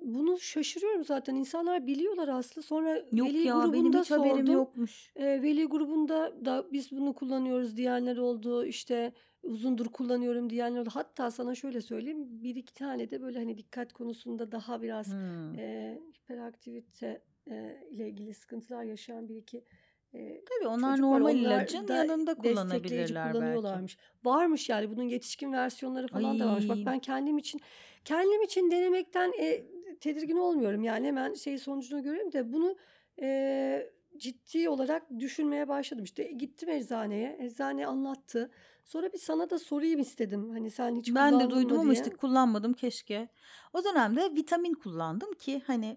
bunu 0.00 0.38
şaşırıyorum 0.38 1.04
zaten. 1.04 1.34
İnsanlar 1.34 1.86
biliyorlar 1.86 2.28
aslında. 2.28 2.66
Sonra 2.66 2.96
Yok 3.12 3.28
veli 3.28 3.46
ya 3.46 3.54
benim 3.56 3.70
grubunda 3.72 4.00
hiç 4.00 4.10
haberim 4.10 4.36
sordum. 4.36 4.54
yokmuş. 4.54 5.12
Eee, 5.16 5.42
veli 5.42 5.64
grubunda 5.64 6.32
da 6.44 6.66
biz 6.72 6.92
bunu 6.92 7.12
kullanıyoruz 7.14 7.76
diyenler 7.76 8.16
oldu. 8.16 8.64
İşte 8.64 9.12
uzundur 9.42 9.86
kullanıyorum 9.86 10.50
diyenler 10.50 10.80
oldu. 10.80 10.90
Hatta 10.92 11.30
sana 11.30 11.54
şöyle 11.54 11.80
söyleyeyim. 11.80 12.42
Bir 12.42 12.56
iki 12.56 12.74
tane 12.74 13.10
de 13.10 13.22
böyle 13.22 13.38
hani 13.38 13.58
dikkat 13.58 13.92
konusunda 13.92 14.52
daha 14.52 14.82
biraz 14.82 15.14
Hmm. 15.14 15.54
eee 15.54 16.02
hiperaktivite 16.14 17.24
eee, 17.46 17.88
ile 17.90 18.08
ilgili 18.08 18.34
sıkıntılar 18.34 18.82
yaşayan 18.84 19.28
bir 19.28 19.36
iki 19.36 19.64
eee, 20.12 20.44
Tabii 20.44 20.68
onlar 20.68 21.00
çocuk 21.00 21.10
var. 21.10 21.20
normal 21.20 21.36
Onlar 21.40 21.68
ilacın 21.70 21.88
da 21.88 21.94
yanında 21.94 22.34
kullanabilirler 22.38 23.38
belki. 23.38 23.82
kullanıyorlarmış. 23.82 23.96
Varmış 24.24 24.68
yani 24.68 24.90
bunun 24.90 25.02
yetişkin 25.02 25.52
versiyonları 25.52 26.08
falan 26.08 26.38
da 26.38 26.46
varmış. 26.48 26.68
Bak 26.68 26.78
Ay. 26.78 26.86
ben 26.86 26.98
kendim 26.98 27.38
için 27.38 27.60
kendim 28.04 28.42
için 28.42 28.70
denemekten 28.70 29.32
e, 29.40 29.66
tedirgin 30.00 30.36
olmuyorum. 30.36 30.82
Yani 30.82 31.06
hemen 31.06 31.34
şey 31.34 31.58
sonucunu 31.58 32.02
görüyorum 32.02 32.32
da 32.32 32.52
bunu 32.52 32.76
e, 33.22 33.90
ciddi 34.20 34.68
olarak 34.68 35.02
düşünmeye 35.18 35.68
başladım. 35.68 36.04
İşte 36.04 36.24
gittim 36.24 36.68
eczaneye. 36.68 37.36
Eczane 37.40 37.86
anlattı. 37.86 38.50
Sonra 38.84 39.12
bir 39.12 39.18
sana 39.18 39.50
da 39.50 39.58
sorayım 39.58 40.00
istedim. 40.00 40.50
Hani 40.50 40.70
sen 40.70 40.96
hiç 40.96 41.14
Ben 41.14 41.40
de 41.40 41.50
duydum 41.50 41.80
ama 41.80 41.92
işte 41.92 42.10
kullanmadım 42.10 42.72
keşke. 42.72 43.28
O 43.72 43.84
dönemde 43.84 44.34
vitamin 44.34 44.74
kullandım 44.74 45.32
ki 45.32 45.62
hani 45.66 45.96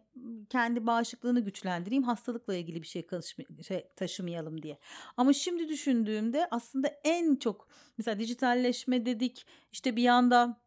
kendi 0.49 0.87
bağışıklığını 0.87 1.39
güçlendireyim, 1.39 2.03
hastalıkla 2.03 2.55
ilgili 2.55 2.81
bir 2.81 2.87
şey, 2.87 3.07
şey 3.67 3.87
taşımayalım 3.95 4.61
diye. 4.61 4.79
Ama 5.17 5.33
şimdi 5.33 5.69
düşündüğümde 5.69 6.47
aslında 6.51 6.87
en 7.03 7.35
çok 7.35 7.67
mesela 7.97 8.19
dijitalleşme 8.19 9.05
dedik, 9.05 9.45
işte 9.71 9.95
bir 9.95 10.03
yanda 10.03 10.61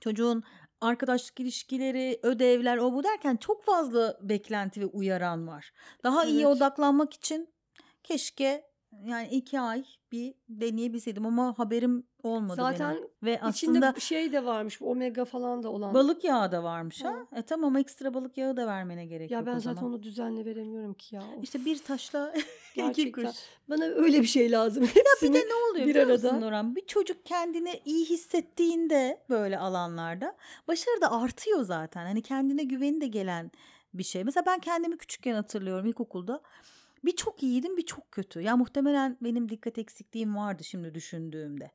çocuğun 0.00 0.42
arkadaşlık 0.80 1.40
ilişkileri, 1.40 2.20
ödevler, 2.22 2.76
o 2.76 2.92
bu 2.92 3.04
derken 3.04 3.36
çok 3.36 3.64
fazla 3.64 4.18
beklenti 4.22 4.80
ve 4.80 4.86
uyaran 4.86 5.46
var. 5.48 5.72
Daha 6.04 6.24
iyi 6.24 6.44
Evet. 6.44 6.46
odaklanmak 6.46 7.14
için 7.14 7.54
keşke 8.02 8.70
yani 9.04 9.28
iki 9.28 9.60
ay 9.60 9.84
bir 10.12 10.34
deneyebilseydim 10.48 11.26
ama 11.26 11.54
haberim 11.58 12.06
olmadı 12.22 12.56
Zaten 12.56 12.94
benim. 12.96 13.08
Ve 13.22 13.40
içinde 13.48 13.78
aslında 13.86 14.00
şey 14.00 14.32
de 14.32 14.44
varmış. 14.44 14.82
Omega 14.82 15.24
falan 15.24 15.62
da 15.62 15.68
olan. 15.72 15.94
balık 15.94 16.24
yağı 16.24 16.52
da 16.52 16.62
varmış 16.62 17.04
ha. 17.04 17.08
Ha. 17.30 17.38
E 17.38 17.42
tamam 17.42 17.76
ekstra 17.76 18.14
balık 18.14 18.38
yağı 18.38 18.56
da 18.56 18.66
vermene 18.66 19.06
gerek 19.06 19.30
Ya 19.30 19.38
yok 19.38 19.46
ben 19.46 19.56
o 19.56 19.60
zaten 19.60 19.74
zaman. 19.74 19.90
onu 19.92 20.02
düzenli 20.02 20.44
veremiyorum 20.44 20.94
ki 20.94 21.14
ya. 21.14 21.22
Of, 21.22 21.44
İşte 21.44 21.64
bir 21.64 21.78
taşla 21.78 22.34
iki 22.90 23.12
kuş. 23.12 23.26
Bana 23.68 23.84
öyle 23.84 24.20
bir 24.20 24.26
şey 24.26 24.50
lazım. 24.50 24.82
Bir 24.82 24.94
de 24.94 25.04
Hepsini 25.12 25.36
ne 25.36 25.54
oluyor 25.70 25.86
bir 25.86 25.90
biliyor 25.90 26.06
musun 26.06 26.28
arada. 26.28 26.38
Nurhan? 26.46 26.76
Bir 26.76 26.86
çocuk 26.86 27.24
kendini 27.26 27.80
iyi 27.84 28.04
hissettiğinde 28.04 29.24
böyle 29.30 29.58
alanlarda 29.58 30.36
başarı 30.68 31.00
da 31.00 31.12
artıyor 31.12 31.62
zaten. 31.62 32.06
Hani 32.06 32.22
kendine 32.22 32.64
güveni 32.64 33.00
de 33.00 33.06
gelen 33.06 33.50
bir 33.94 34.02
şey. 34.04 34.24
Mesela 34.24 34.46
ben 34.46 34.58
kendimi 34.58 34.96
küçükken 34.98 35.34
hatırlıyorum 35.34 35.86
ilkokulda. 35.86 36.40
Bir 37.06 37.16
çok 37.16 37.42
iyiydim 37.42 37.76
bir 37.76 37.82
çok 37.86 38.12
kötü. 38.12 38.40
Ya 38.40 38.56
muhtemelen 38.56 39.16
benim 39.20 39.48
dikkat 39.48 39.78
eksikliğim 39.78 40.36
vardı 40.36 40.64
şimdi 40.64 40.94
düşündüğümde. 40.94 41.70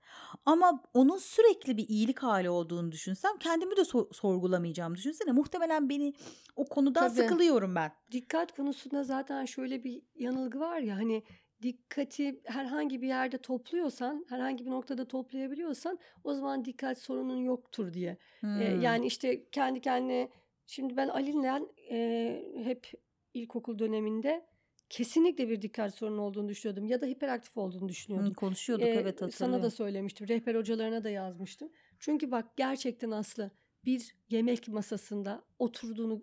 Ama 0.46 0.84
onun 0.94 1.18
sürekli 1.18 1.78
bir 1.78 1.88
iyilik 1.88 2.20
hali 2.20 2.50
olduğunu 2.50 2.92
düşünsem 2.92 3.32
kendimi 3.40 3.78
de 3.78 3.82
so- 3.82 4.14
sorgulamayacağım. 4.14 4.96
Düşünsene 4.96 5.32
muhtemelen 5.32 5.90
beni 5.90 6.14
o 6.56 6.66
konudan 6.66 7.08
Tabii. 7.10 7.20
sıkılıyorum 7.22 7.76
ben. 7.76 7.92
Dikkat 8.12 8.56
konusunda 8.56 9.04
zaten 9.04 9.46
şöyle 9.46 9.84
bir 9.84 10.02
yanılgı 10.16 10.60
var 10.60 10.80
ya 10.80 10.96
hani 10.96 11.24
dikkati 11.62 12.42
herhangi 12.46 13.02
bir 13.02 13.08
yerde 13.08 13.38
topluyorsan, 13.38 14.26
herhangi 14.30 14.66
bir 14.66 14.72
noktada 14.72 15.08
toplayabiliyorsan 15.08 16.00
o 16.24 16.34
zaman 16.34 16.66
dikkat 16.66 16.98
sorunun 16.98 17.38
yoktur 17.38 17.94
diye. 17.94 18.10
Ee, 18.10 18.18
Hmm. 18.42 18.82
yani 18.82 19.06
işte 19.06 19.50
kendi 19.52 19.82
kendine 19.82 20.30
şimdi 20.66 20.98
ben 20.98 21.08
Ali'yle 21.08 21.62
e, 21.92 22.64
hep 22.64 22.92
ilkokul 23.34 23.80
döneminde 23.80 24.46
kesinlikle 24.92 25.50
bir 25.50 25.62
dikkat 25.62 25.96
sorunu 25.96 26.22
olduğunu 26.22 26.50
düşünüyordum 26.50 26.86
ya 26.86 27.02
da 27.02 27.06
hiperaktif 27.06 27.58
olduğunu 27.58 27.84
Hı, 27.84 27.88
düşünüyordum. 27.90 28.34
konuşuyorduk 28.34 28.88
Ee, 28.88 28.90
evet 28.90 29.18
sana 29.20 29.24
da 29.24 29.26
hatırlıyorum. 29.26 29.72
söylemiştim. 29.72 30.28
Rehber 30.28 30.56
hocalarına 30.56 31.04
da 31.04 31.10
yazmıştım. 31.10 31.70
Çünkü 32.00 32.32
bak 32.32 32.58
gerçekten 32.58 33.12
Aslı 33.12 33.52
bir 33.86 34.16
yemek 34.30 34.68
masasında 34.68 35.44
oturduğunu 35.60 36.22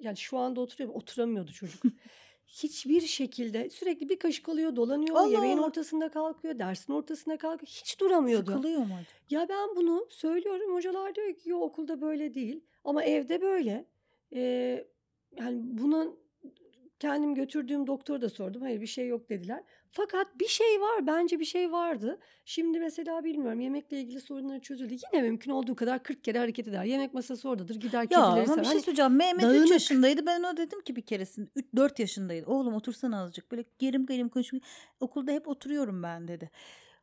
yani 0.00 0.16
şu 0.16 0.38
anda 0.38 0.60
oturuyor 0.60 0.94
oturamıyordu 0.94 1.52
çocuk. 1.52 1.82
Hiçbir 2.46 3.00
şekilde 3.00 3.70
sürekli 3.70 4.08
bir 4.08 4.18
kaşık 4.18 4.48
alıyor, 4.48 4.76
dolanıyor, 4.76 5.16
Allah 5.16 5.28
yemeğin 5.28 5.58
Allah. 5.58 5.66
ortasında 5.66 6.10
kalkıyor, 6.10 6.58
dersin 6.58 6.92
ortasında 6.92 7.36
kalkıyor. 7.36 7.68
Hiç 7.68 8.00
duramıyordu. 8.00 8.50
Sıkılıyor 8.50 8.80
mu? 8.80 8.98
Ya 9.30 9.48
ben 9.48 9.76
bunu 9.76 10.06
söylüyorum. 10.10 10.74
Hocalar 10.74 11.14
diyor 11.14 11.34
ki 11.34 11.54
okulda 11.54 12.00
böyle 12.00 12.34
değil. 12.34 12.60
Ama 12.84 13.04
evde 13.04 13.40
böyle. 13.42 13.84
Ee, 14.34 14.88
yani 15.38 15.60
bunun 15.62 16.18
kendim 17.00 17.34
götürdüğüm 17.34 17.86
doktora 17.86 18.20
da 18.20 18.28
sordum. 18.28 18.62
Hayır 18.62 18.80
bir 18.80 18.86
şey 18.86 19.08
yok 19.08 19.28
dediler. 19.28 19.62
Fakat 19.90 20.26
bir 20.40 20.46
şey 20.48 20.80
var. 20.80 21.06
Bence 21.06 21.40
bir 21.40 21.44
şey 21.44 21.72
vardı. 21.72 22.18
Şimdi 22.44 22.80
mesela 22.80 23.24
bilmiyorum 23.24 23.60
yemekle 23.60 24.00
ilgili 24.00 24.20
sorunları 24.20 24.60
çözüldü. 24.60 24.96
Yine 25.12 25.22
mümkün 25.22 25.50
olduğu 25.50 25.76
kadar 25.76 26.02
40 26.02 26.24
kere 26.24 26.38
hareket 26.38 26.68
eder. 26.68 26.84
Yemek 26.84 27.14
masası 27.14 27.48
oradadır. 27.48 27.74
Gider 27.74 28.02
Ya 28.02 28.06
kedileri 28.06 28.46
sever. 28.46 28.58
bir 28.58 28.64
şey 28.64 28.72
Hani 28.72 28.80
söyleyeceğim. 28.82 29.16
Mehmet 29.16 29.44
3 29.44 29.50
dağınık. 29.54 29.70
yaşındaydı. 29.70 30.26
Ben 30.26 30.38
ona 30.40 30.56
dedim 30.56 30.80
ki 30.80 30.96
bir 30.96 31.02
keresinde 31.02 31.48
4 31.76 31.98
yaşındaydı. 31.98 32.46
Oğlum 32.50 32.74
otursana 32.74 33.22
azıcık. 33.22 33.50
Böyle 33.52 33.64
gerim 33.78 34.06
gerim 34.06 34.28
konuşuyor. 34.28 34.62
Okulda 35.00 35.32
hep 35.32 35.48
oturuyorum 35.48 36.02
ben 36.02 36.28
dedi. 36.28 36.50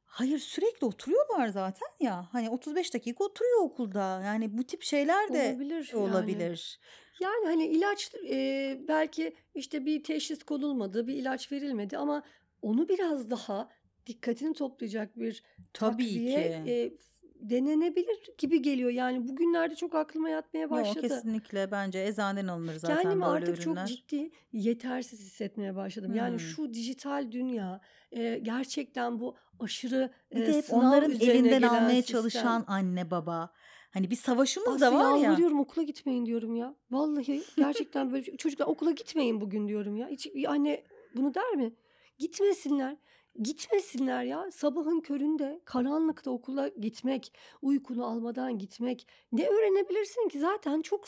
Hayır 0.06 0.40
sürekli 0.40 0.86
oturuyorlar 0.86 1.48
zaten 1.48 1.88
ya. 2.00 2.28
Hani 2.32 2.50
35 2.50 2.94
dakika 2.94 3.24
oturuyor 3.24 3.62
okulda. 3.62 4.22
Yani 4.26 4.58
bu 4.58 4.64
tip 4.64 4.84
şeyler 4.84 5.34
de 5.34 5.52
olabilir 5.54 5.94
olabilir. 5.94 6.80
Yani 6.82 7.05
hani 7.46 7.66
ilaç 7.68 8.12
e, 8.30 8.80
belki 8.88 9.36
işte 9.56 9.86
bir 9.86 10.04
teşhis 10.04 10.44
konulmadı, 10.44 11.08
bir 11.08 11.14
ilaç 11.14 11.52
verilmedi 11.52 11.98
ama 11.98 12.24
onu 12.62 12.90
biraz 12.90 13.30
daha 13.30 13.70
dikkatini 14.08 14.54
toplayacak 14.54 15.20
bir 15.20 15.44
Tabii 15.74 15.98
takviye 15.98 16.64
ki. 16.66 16.72
e, 16.72 16.94
denenebilir 17.50 18.18
gibi 18.38 18.62
geliyor. 18.62 18.90
Yani 18.90 19.28
bugünlerde 19.28 19.76
çok 19.76 19.96
aklıma 19.96 20.30
yatmaya 20.30 20.62
Yok 20.62 20.72
başladı. 20.72 21.08
kesinlikle 21.08 21.72
bence 21.72 22.00
eczaneden 22.06 22.48
alınır 22.48 22.76
zaten 22.76 22.96
Kendimi 23.04 23.22
böyle 23.22 23.30
artık 23.30 23.62
çok 23.62 23.68
ürünler. 23.68 23.86
ciddi 23.88 24.32
yetersiz 24.54 25.20
hissetmeye 25.20 25.76
başladım. 25.76 26.16
Yani 26.16 26.32
Hmm. 26.32 26.40
şu 26.40 26.74
dijital 26.74 27.32
dünya 27.32 27.82
e, 28.12 28.40
gerçekten 28.42 29.20
bu 29.20 29.36
aşırı 29.60 30.12
Bir 30.32 30.42
e, 30.42 30.46
de 30.46 30.54
hep 30.58 30.66
onların 30.70 31.12
elinden 31.12 31.62
almaya 31.62 32.02
sistem. 32.02 32.14
çalışan 32.22 32.64
anne 32.68 33.12
baba. 33.12 33.54
Hani 33.96 34.10
bir 34.12 34.16
savaşımız 34.16 34.82
da 34.82 34.88
Aslı 34.88 34.98
var 34.98 35.16
ya. 35.16 35.18
yalvarıyorum 35.18 35.60
okula 35.60 35.84
gitmeyin 35.84 36.26
diyorum 36.26 36.56
ya. 36.56 36.76
Vallahi 36.92 37.44
gerçekten 37.58 38.12
böyle 38.12 38.24
çocuklar 38.38 38.68
okula 38.68 38.92
gitmeyin 38.92 39.42
bugün 39.42 39.68
diyorum 39.68 39.96
ya. 39.96 40.08
Hiç 40.08 40.28
anne 40.48 40.84
bunu 41.16 41.34
der 41.34 41.56
mi? 41.56 41.74
Gitmesinler. 42.20 42.98
Gitmesinler 43.44 44.24
ya. 44.24 44.52
Sabahın 44.52 45.00
köründe 45.00 45.62
karanlıkta 45.66 46.32
okula 46.32 46.68
gitmek, 46.68 47.34
uykunu 47.62 48.06
almadan 48.06 48.58
gitmek. 48.58 49.08
Ne 49.32 49.48
öğrenebilirsin 49.48 50.30
ki? 50.30 50.40
Zaten 50.40 50.82
çok 50.82 51.06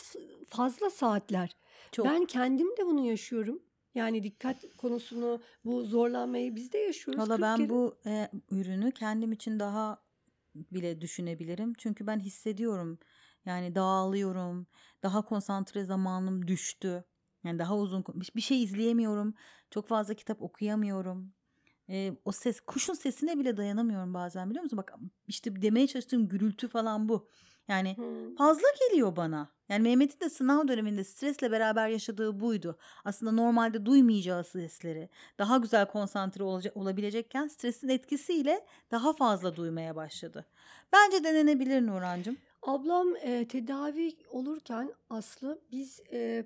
fazla 0.47 0.89
saatler. 0.89 1.55
Çok. 1.91 2.05
Ben 2.05 2.25
kendim 2.25 2.77
de 2.77 2.85
bunu 2.85 3.05
yaşıyorum. 3.05 3.61
Yani 3.95 4.23
dikkat 4.23 4.77
konusunu, 4.77 5.41
bu 5.65 5.83
zorlanmayı 5.83 6.55
biz 6.55 6.73
de 6.73 6.77
yaşıyoruz. 6.77 7.19
Valla 7.21 7.35
40 7.35 7.41
ben 7.41 7.57
kere. 7.57 7.69
bu 7.69 7.95
e, 8.05 8.29
ürünü 8.51 8.91
kendim 8.91 9.31
için 9.31 9.59
daha 9.59 10.06
bile 10.71 11.01
düşünebilirim. 11.01 11.73
Çünkü 11.77 12.07
ben 12.07 12.19
hissediyorum. 12.19 12.99
Yani 13.45 13.75
dağılıyorum. 13.75 14.67
Daha 15.03 15.25
konsantre 15.25 15.83
zamanım 15.85 16.47
düştü. 16.47 17.03
Yani 17.43 17.59
daha 17.59 17.77
uzun 17.77 18.03
bir- 18.35 18.41
şey 18.41 18.63
izleyemiyorum. 18.63 19.33
Çok 19.71 19.87
fazla 19.87 20.13
kitap 20.13 20.41
okuyamıyorum. 20.41 21.33
E, 21.89 22.13
o 22.25 22.31
ses 22.31 22.59
kuşun 22.61 22.93
sesine 22.93 23.39
bile 23.39 23.57
dayanamıyorum 23.57 24.13
bazen 24.13 24.49
biliyor 24.49 24.63
musun? 24.63 24.77
Bak 24.77 24.93
işte 25.27 25.61
demeye 25.61 25.87
çalıştığım 25.87 26.27
gürültü 26.27 26.67
falan 26.67 27.09
bu. 27.09 27.29
Yani 27.67 27.97
Hmm. 27.97 28.35
fazla 28.35 28.67
geliyor 28.89 29.15
bana. 29.15 29.49
Yani 29.69 29.83
Mehmet'in 29.83 30.19
de 30.19 30.29
sınav 30.29 30.67
döneminde 30.67 31.03
stresle 31.03 31.51
beraber 31.51 31.87
yaşadığı 31.89 32.39
buydu. 32.39 32.77
Aslında 33.05 33.31
normalde 33.31 33.85
duymayacağı 33.85 34.43
sesleri 34.43 35.09
daha 35.39 35.57
güzel 35.57 35.85
konsantre 35.85 36.43
olaca- 36.43 36.71
olabilecekken 36.75 37.47
stresin 37.47 37.89
etkisiyle 37.89 38.65
daha 38.91 39.13
fazla 39.13 39.55
duymaya 39.55 39.95
başladı. 39.95 40.45
Bence 40.93 41.23
denenebilir 41.23 41.87
Nurhancığım. 41.87 42.37
Ablam 42.61 43.15
e, 43.21 43.47
tedavi 43.47 44.11
olurken 44.31 44.93
Aslı 45.09 45.59
biz 45.71 45.99
e, 46.11 46.45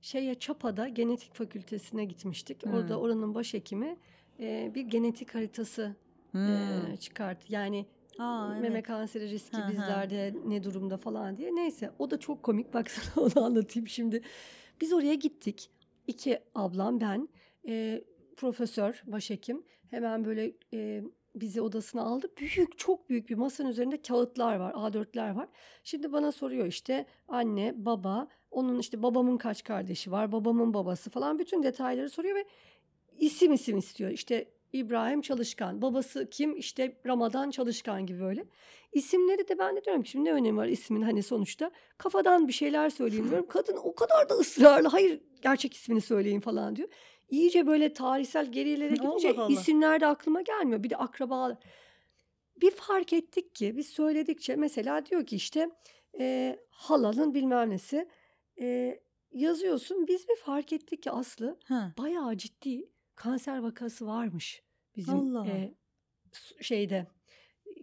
şeye 0.00 0.34
Çapa'da 0.34 0.88
genetik 0.88 1.34
fakültesine 1.34 2.04
gitmiştik. 2.04 2.62
Orada 2.66 2.94
Hmm. 2.94 3.02
oranın 3.02 3.34
başhekimi 3.34 3.96
e, 4.40 4.72
bir 4.74 4.82
genetik 4.82 5.34
haritası 5.34 5.96
e, 6.34 6.38
Hmm. 6.38 6.96
çıkarttı. 6.96 7.46
Yani 7.52 7.86
Aa, 8.20 8.48
meme 8.48 8.68
evet. 8.68 8.86
kanseri 8.86 9.30
riski 9.30 9.56
Hı 9.56 9.62
hı. 9.62 9.72
bizlerde 9.72 10.34
ne 10.46 10.64
durumda 10.64 10.96
falan 10.96 11.36
diye. 11.36 11.54
Neyse 11.54 11.90
o 11.98 12.10
da 12.10 12.20
çok 12.20 12.42
komik. 12.42 12.74
Bak 12.74 12.90
sana 12.90 13.26
onu 13.26 13.44
anlatayım 13.44 13.88
şimdi. 13.88 14.22
Biz 14.80 14.92
oraya 14.92 15.14
gittik. 15.14 15.70
İki 16.06 16.38
ablam 16.54 17.00
ben. 17.00 17.28
E, 17.68 18.04
profesör, 18.36 19.02
başhekim. 19.06 19.62
Hemen 19.90 20.24
böyle 20.24 20.52
e, 20.74 21.02
bizi 21.34 21.60
odasına 21.60 22.02
aldı. 22.02 22.28
Büyük 22.40 22.78
çok 22.78 23.08
büyük 23.08 23.30
bir 23.30 23.34
masanın 23.34 23.68
üzerinde 23.68 24.02
kağıtlar 24.02 24.56
var 24.56 24.72
A4'ler 24.72 25.36
var. 25.36 25.48
Şimdi 25.84 26.12
bana 26.12 26.32
soruyor 26.32 26.66
işte 26.66 27.06
anne 27.28 27.74
baba 27.76 28.28
onun 28.50 28.78
işte 28.78 29.02
babamın 29.02 29.36
kaç 29.36 29.64
kardeşi 29.64 30.12
var 30.12 30.32
babamın 30.32 30.74
babası 30.74 31.10
falan 31.10 31.38
bütün 31.38 31.62
detayları 31.62 32.10
soruyor 32.10 32.36
ve 32.36 32.44
isim 33.18 33.52
isim 33.52 33.78
istiyor. 33.78 34.10
İşte 34.10 34.48
İbrahim 34.72 35.20
Çalışkan 35.20 35.82
babası 35.82 36.30
kim 36.30 36.56
işte 36.56 36.96
Ramazan 37.06 37.50
Çalışkan 37.50 38.06
gibi 38.06 38.20
böyle. 38.20 38.44
İsimleri 38.92 39.48
de 39.48 39.58
ben 39.58 39.76
de 39.76 39.84
diyorum 39.84 40.02
ki 40.02 40.10
şimdi 40.10 40.24
ne 40.24 40.32
önemi 40.32 40.56
var 40.58 40.66
ismin 40.66 41.02
hani 41.02 41.22
sonuçta 41.22 41.70
kafadan 41.98 42.48
bir 42.48 42.52
şeyler 42.52 42.90
söyleyeyim 42.90 43.30
diyorum. 43.30 43.46
Kadın 43.48 43.76
o 43.84 43.94
kadar 43.94 44.28
da 44.28 44.34
ısrarlı 44.34 44.88
hayır 44.88 45.20
gerçek 45.42 45.74
ismini 45.74 46.00
söyleyin 46.00 46.40
falan 46.40 46.76
diyor. 46.76 46.88
İyice 47.30 47.66
böyle 47.66 47.92
tarihsel 47.92 48.52
gerilere 48.52 48.94
gidince 48.94 49.30
Allah 49.32 49.42
Allah. 49.42 49.52
isimler 49.52 50.00
de 50.00 50.06
aklıma 50.06 50.42
gelmiyor. 50.42 50.82
Bir 50.82 50.90
de 50.90 50.96
akraba. 50.96 51.58
Bir 52.60 52.70
fark 52.70 53.12
ettik 53.12 53.54
ki 53.54 53.76
biz 53.76 53.86
söyledikçe 53.88 54.56
mesela 54.56 55.06
diyor 55.06 55.26
ki 55.26 55.36
işte 55.36 55.70
e, 56.20 56.56
halanın 56.70 57.34
bilmem 57.34 57.70
nesi 57.70 58.08
e, 58.60 59.00
yazıyorsun. 59.32 60.06
Biz 60.06 60.28
bir 60.28 60.36
fark 60.36 60.72
ettik 60.72 61.02
ki 61.02 61.10
Aslı 61.10 61.58
Ha. 61.64 61.92
bayağı 61.98 62.36
ciddi 62.36 62.88
kanser 63.20 63.58
vakası 63.58 64.06
varmış 64.06 64.62
bizim 64.96 65.14
Allah. 65.14 65.46
e, 65.48 65.74
şeyde 66.60 67.06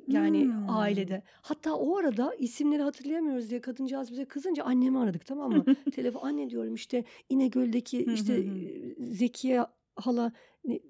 yani 0.08 0.44
Hmm. 0.46 0.70
ailede. 0.70 1.24
Hatta 1.42 1.76
o 1.76 1.98
arada 1.98 2.36
isimleri 2.36 2.82
hatırlayamıyoruz 2.82 3.50
diye 3.50 3.62
kadıncağız 3.62 4.12
bize 4.12 4.26
kızınca 4.26 4.64
annemi 4.64 5.00
aradık 5.00 5.26
tamam 5.26 5.52
mı? 5.52 5.66
Telefon 5.96 6.28
anne 6.28 6.50
diyorum 6.50 6.76
işte 6.76 7.04
İnegöl'deki 7.30 8.06
işte 8.14 8.44
Zekiye 9.00 9.66
hala 9.96 10.32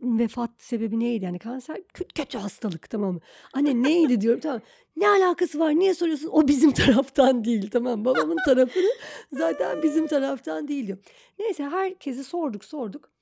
vefat 0.02 0.52
sebebi 0.58 1.00
neydi 1.00 1.26
yani 1.26 1.40
kanser 1.40 1.78
kötü, 1.94 2.14
kötü 2.14 2.38
hastalık 2.38 2.90
tamam 2.90 3.14
mı? 3.14 3.20
Anne 3.54 3.84
neydi 3.84 4.22
diyorum 4.22 4.40
tamam. 4.40 4.62
Ne 4.96 5.08
alakası 5.10 5.60
var 5.60 5.72
niye 5.76 5.94
soruyorsun? 5.94 6.30
O 6.32 6.48
bizim 6.48 6.72
taraftan 6.82 7.44
değil 7.46 7.70
tamam 7.72 8.06
babamın 8.06 8.38
tarafını 8.46 8.90
zaten 9.34 9.84
bizim 9.84 10.08
taraftan 10.08 10.68
değil 10.68 10.88
diyor. 10.88 10.98
Neyse 11.40 11.64
herkesi 11.64 12.24
sorduk 12.24 12.66
sorduk. 12.66 13.17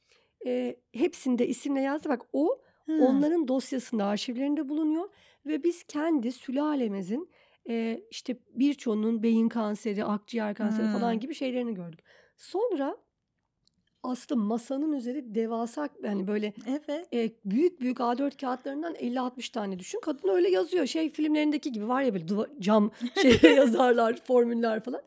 E, 0.45 0.75
hepsinde 0.93 1.47
isimle 1.47 1.81
yazdı 1.81 2.09
bak 2.09 2.21
o 2.33 2.61
Ha. 2.85 2.93
Onların 3.01 3.47
dosyasında, 3.47 4.05
arşivlerinde 4.05 4.69
bulunuyor 4.69 5.09
ve 5.45 5.63
biz 5.63 5.83
kendi 5.83 6.31
sülalemizin 6.31 7.29
e, 7.69 8.01
işte 8.11 8.37
birçoğunun 8.49 9.23
beyin 9.23 9.49
kanseri, 9.49 10.03
akciğer 10.05 10.55
kanseri 10.55 10.87
falan 10.87 11.11
Hmm. 11.13 11.19
gibi 11.19 11.35
şeylerini 11.35 11.73
gördük. 11.73 11.99
Sonra 12.37 12.97
aslında 14.03 14.41
masanın 14.41 14.91
üzeri 14.93 15.35
devasa 15.35 15.89
yani 16.03 16.27
böyle 16.27 16.53
Evet. 16.67 17.13
e, 17.13 17.31
büyük 17.45 17.81
büyük 17.81 17.97
A4 17.97 18.37
kağıtlarından 18.41 18.95
50-60 18.95 19.49
tane 19.51 19.79
düşün. 19.79 19.99
Kadın 20.01 20.29
öyle 20.29 20.49
yazıyor. 20.49 20.85
Şey 20.85 21.09
filmlerindeki 21.11 21.71
gibi 21.71 21.87
var 21.87 22.01
ya 22.01 22.13
böyle 22.13 22.25
duva- 22.25 22.61
cam 22.61 22.91
şey 23.21 23.51
yazarlar, 23.55 24.15
formüller 24.25 24.83
falan. 24.83 25.01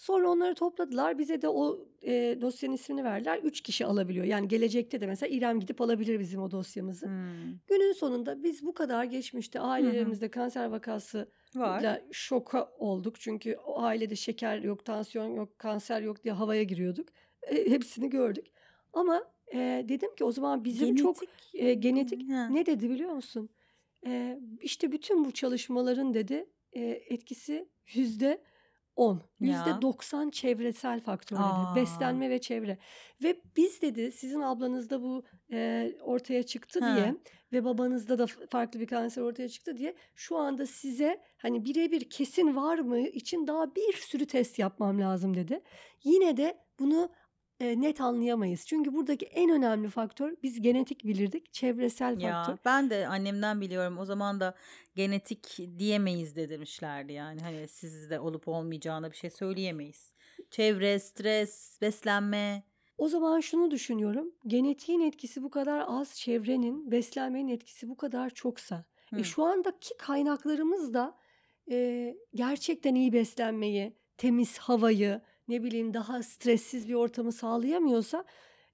Sonra 0.00 0.28
onları 0.30 0.54
topladılar. 0.54 1.18
Bize 1.18 1.42
de 1.42 1.48
o 1.48 1.78
e, 2.02 2.38
dosyanın 2.40 2.74
ismini 2.74 3.04
verdiler. 3.04 3.38
Üç 3.38 3.60
kişi 3.60 3.86
alabiliyor. 3.86 4.24
Yani 4.26 4.48
gelecekte 4.48 5.00
de 5.00 5.06
mesela 5.06 5.36
İrem 5.36 5.60
gidip 5.60 5.80
alabilir 5.80 6.20
bizim 6.20 6.42
o 6.42 6.50
dosyamızı. 6.50 7.06
Hmm. 7.06 7.58
Günün 7.66 7.92
sonunda 7.92 8.42
biz 8.42 8.66
bu 8.66 8.74
kadar 8.74 9.04
geçmişte 9.04 9.60
ailelerimizde 9.60 10.30
kanser 10.30 10.66
vakası 10.66 11.28
Var. 11.54 12.00
şoka 12.12 12.72
olduk. 12.78 13.20
Çünkü 13.20 13.56
o 13.66 13.82
ailede 13.82 14.16
şeker 14.16 14.58
yok, 14.58 14.84
tansiyon 14.84 15.28
yok, 15.34 15.58
kanser 15.58 16.00
yok 16.02 16.24
diye 16.24 16.34
havaya 16.34 16.62
giriyorduk. 16.62 17.08
E, 17.42 17.70
hepsini 17.70 18.10
gördük. 18.10 18.46
Ama 18.92 19.24
e, 19.54 19.84
dedim 19.88 20.14
ki 20.14 20.24
o 20.24 20.32
zaman 20.32 20.64
bizim 20.64 20.96
çok 20.96 21.16
Genetik. 21.20 21.54
e, 21.54 21.74
genetik 21.74 22.30
Ha. 22.30 22.48
ne 22.48 22.66
dedi 22.66 22.90
biliyor 22.90 23.12
musun? 23.12 23.48
E, 24.06 24.40
işte 24.62 24.92
bütün 24.92 25.24
bu 25.24 25.32
çalışmaların 25.32 26.14
dedi 26.14 26.46
e, 26.72 26.80
etkisi 27.08 27.68
yüzde 27.94 28.42
10, 29.00 29.22
yüzde 29.40 29.70
Ya. 29.70 29.82
90 29.82 30.30
çevresel 30.30 31.00
faktör 31.00 31.36
dedi. 31.36 31.44
Aa. 31.44 31.74
Beslenme 31.76 32.30
ve 32.30 32.40
çevre. 32.40 32.78
Ve 33.22 33.40
biz 33.56 33.82
dedi 33.82 34.12
sizin 34.12 34.40
ablanızda 34.40 35.02
bu 35.02 35.24
e, 35.52 35.92
ortaya 36.02 36.42
çıktı 36.42 36.80
Ha. 36.80 36.96
diye 36.96 37.14
ve 37.52 37.64
babanızda 37.64 38.18
da 38.18 38.26
farklı 38.50 38.80
bir 38.80 38.86
kanser 38.86 39.22
ortaya 39.22 39.48
çıktı 39.48 39.76
diye 39.76 39.94
şu 40.14 40.36
anda 40.36 40.66
size 40.66 41.20
hani 41.38 41.64
birebir 41.64 42.10
kesin 42.10 42.56
var 42.56 42.78
mı 42.78 43.00
için 43.00 43.46
daha 43.46 43.74
bir 43.74 43.92
sürü 43.92 44.26
test 44.26 44.58
yapmam 44.58 45.00
lazım 45.00 45.36
dedi. 45.36 45.60
Yine 46.04 46.36
de 46.36 46.58
bunu 46.78 47.10
e, 47.60 47.80
net 47.80 48.00
anlayamayız. 48.00 48.66
Çünkü 48.66 48.92
buradaki 48.94 49.26
en 49.26 49.50
önemli 49.50 49.88
faktör 49.88 50.36
biz 50.42 50.60
genetik 50.60 51.04
bilirdik, 51.04 51.52
çevresel 51.52 52.20
Ya 52.20 52.32
faktör. 52.32 52.58
ben 52.64 52.90
de 52.90 53.06
annemden 53.08 53.60
biliyorum 53.60 53.98
o 53.98 54.04
zaman 54.04 54.40
da 54.40 54.54
genetik 54.96 55.58
diyemeyiz 55.78 56.36
de 56.36 56.48
demişlerdi 56.48 57.12
yani 57.12 57.40
hani 57.40 57.68
sizde 57.68 58.20
olup 58.20 58.48
olmayacağına 58.48 59.10
bir 59.10 59.16
şey 59.16 59.30
söyleyemeyiz. 59.30 60.14
Çevre, 60.50 60.98
stres, 60.98 61.78
beslenme. 61.80 62.62
O 62.98 63.08
zaman 63.08 63.40
şunu 63.40 63.70
düşünüyorum. 63.70 64.32
Genetiğin 64.46 65.00
etkisi 65.00 65.42
bu 65.42 65.50
kadar 65.50 65.84
az, 65.88 66.14
çevrenin, 66.14 66.90
beslenmenin 66.90 67.48
etkisi 67.48 67.88
bu 67.88 67.96
kadar 67.96 68.30
çoksa. 68.30 68.84
E 69.12 69.16
Hı. 69.16 69.24
şu 69.24 69.44
andaki 69.44 69.96
kaynaklarımız 69.98 70.94
da 70.94 71.16
e, 71.70 72.16
gerçekten 72.34 72.94
iyi 72.94 73.12
beslenmeyi, 73.12 73.96
temiz 74.16 74.58
havayı, 74.58 75.20
ne 75.50 75.62
bileyim 75.62 75.94
daha 75.94 76.22
stressiz 76.22 76.88
bir 76.88 76.94
ortamı 76.94 77.32
sağlayamıyorsa 77.32 78.24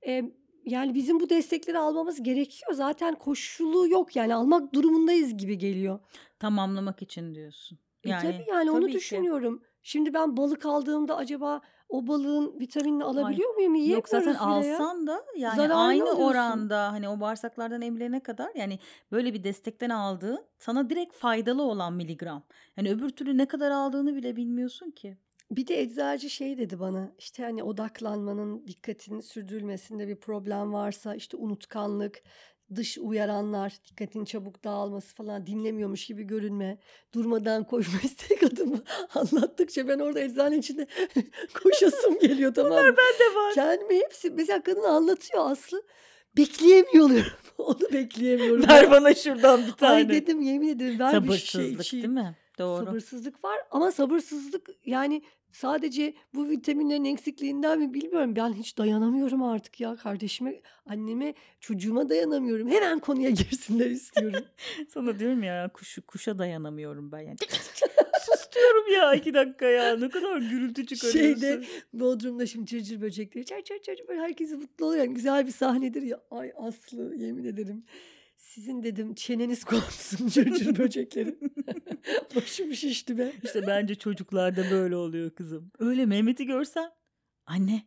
e, 0.07 0.23
yani 0.65 0.95
bizim 0.95 1.21
bu 1.21 1.31
destekleri 1.31 1.79
almamız 1.79 2.23
gerekiyor. 2.23 2.73
Zaten 2.73 3.15
koşulu 3.15 3.89
yok 3.89 4.17
yani 4.17 4.35
almak 4.35 4.75
durumundayız 4.75 5.37
gibi 5.37 5.59
geliyor. 5.59 5.99
Tamamlamak 6.39 7.03
için 7.03 7.35
diyorsun. 7.35 7.79
E 8.05 8.11
Yani 8.11 8.23
tabii 8.23 8.45
yani 8.51 8.71
onu 8.71 8.81
tabii 8.81 8.93
ki. 8.93 8.99
düşünüyorum. 8.99 9.63
Şimdi 9.83 10.15
ben 10.15 10.37
balık 10.37 10.67
aldığımda 10.67 11.17
acaba 11.17 11.61
o 11.89 12.07
balığın 12.07 12.61
vitaminini 12.61 13.05
alabiliyor 13.05 13.55
muyum? 13.55 13.75
Yok 13.75 13.83
Yiyemiyoruz 13.83 14.11
zaten 14.11 14.35
bile 14.35 14.67
ya. 14.69 14.75
alsan 14.77 15.07
da 15.07 15.25
yani 15.37 15.57
Zararını 15.57 15.77
aynı 15.83 16.03
alıyorsun. 16.03 16.25
oranda 16.25 16.93
hani 16.93 17.09
o 17.09 17.21
bağırsaklardan 17.21 17.83
emilene 17.83 18.21
kadar 18.21 18.51
yani 18.55 18.79
böyle 19.13 19.35
bir 19.35 19.45
destekten 19.45 19.91
aldığın 19.91 20.45
sana 20.59 20.91
direkt 20.91 21.15
faydalı 21.15 21.63
olan 21.63 21.93
miligram. 21.93 22.43
Yani 22.77 22.91
öbür 22.91 23.11
türlü 23.11 23.39
ne 23.39 23.47
kadar 23.47 23.71
aldığını 23.71 24.15
bile 24.17 24.37
bilmiyorsun 24.37 24.91
ki. 24.91 25.19
Bir 25.51 25.67
de 25.67 25.81
eczacı 25.81 26.31
şey 26.31 26.59
dedi 26.59 26.81
bana 26.81 27.13
işte 27.19 27.43
hani 27.43 27.63
odaklanmanın 27.63 28.67
dikkatini 28.67 29.23
sürdürülmesinde 29.23 30.09
bir 30.09 30.17
problem 30.17 30.73
varsa 30.73 31.15
işte 31.15 31.37
unutkanlık, 31.37 32.23
dış 32.75 32.99
uyaranlar, 32.99 33.73
dikkatin 33.91 34.25
çabuk 34.25 34.65
dağılması 34.65 35.15
falan 35.15 35.47
dinlemiyormuş 35.47 36.07
gibi 36.07 36.23
görünme, 36.25 36.79
durmadan 37.15 37.65
koşma 37.65 38.01
istek 38.05 38.43
adımı 38.43 38.83
anlattıkça 39.15 39.89
ben 39.89 39.99
orada 39.99 40.21
eczane 40.21 40.57
içinde 40.59 40.87
koşasım 41.63 42.19
geliyor 42.19 42.55
tamam 42.55 42.73
mı? 42.85 42.95
Ben 42.97 43.21
de 43.31 43.35
var. 43.37 43.55
Kendimi 43.55 43.95
hepsi 44.01 44.31
mesela 44.31 44.63
kadın 44.63 44.83
anlatıyor 44.83 45.51
Aslı 45.51 45.83
bekleyemiyorum 46.37 47.23
onu 47.59 47.81
bekleyemiyorum. 47.93 48.69
Ver 48.69 48.91
bana 48.91 49.15
şuradan 49.15 49.61
bir 49.61 49.67
Ay 49.67 49.77
tane. 49.77 50.09
dedim 50.09 50.41
yemin 50.43 50.69
ederim 50.69 50.99
ver 50.99 51.23
bir 51.25 51.29
şey 51.29 51.39
Sabırsızlık 51.39 51.87
içeyim. 51.87 52.17
değil 52.17 52.27
mi? 52.27 52.37
Doğru. 52.59 52.85
Sabırsızlık 52.85 53.45
var 53.45 53.59
ama 53.71 53.93
sabırsızlık 53.93 54.71
yani 54.87 55.23
sadece 55.53 56.15
bu 56.35 56.49
vitaminlerin 56.49 57.05
eksikliğinden 57.05 57.79
mi 57.79 57.95
bilmiyorum. 57.95 58.37
Ben 58.37 58.53
hiç 58.53 58.79
dayanamıyorum 58.79 59.43
artık 59.43 59.81
ya 59.81 59.97
kardeşime, 59.97 60.61
anneme, 60.87 61.35
çocuğuma 61.61 62.09
dayanamıyorum. 62.09 62.69
Hemen 62.69 62.99
konuya 62.99 63.31
girsinler 63.51 63.91
istiyorum. 63.91 64.45
Sana 64.89 65.19
diyorum 65.19 65.43
ya 65.43 65.71
kuş, 65.75 65.99
kuşa 66.07 66.39
dayanamıyorum 66.39 67.13
ben 67.13 67.21
yani. 67.21 67.37
Sus 68.27 68.53
diyorum 68.55 68.93
ya 68.93 69.15
iki 69.15 69.35
dakika 69.35 69.67
ya 69.67 69.97
ne 69.97 70.09
kadar 70.09 70.37
gürültü 70.37 70.87
çıkarıyorsun. 70.87 71.41
Şeyde 71.41 71.65
Bodrum'da 71.93 72.47
şimdi 72.47 72.67
cırcır 72.67 73.01
böcekleri 73.01 73.45
çar 73.45 73.63
çar 73.63 73.79
çar 73.83 73.97
böyle 74.09 74.21
herkes 74.21 74.53
mutlu 74.53 74.87
oluyor. 74.87 75.05
Yani 75.05 75.15
güzel 75.15 75.47
bir 75.47 75.53
sahnedir 75.53 76.03
ya. 76.03 76.21
Ay 76.31 76.53
Aslı 76.57 77.15
yemin 77.17 77.45
ederim. 77.45 77.85
Sizin 78.57 78.83
dedim 78.83 79.15
çeneniz 79.15 79.65
kopsun 79.65 80.29
cırcır 80.29 80.79
böcekleri. 80.79 81.39
Başım 82.37 82.75
şişti 82.75 83.19
be. 83.19 83.33
İşte 83.43 83.67
bence 83.67 83.95
çocuklarda 83.95 84.71
böyle 84.71 84.97
oluyor 84.97 85.31
kızım. 85.31 85.71
Öyle 85.79 86.07
Mehmet'i 86.07 86.47
görsen 86.47 86.91
anne 87.47 87.83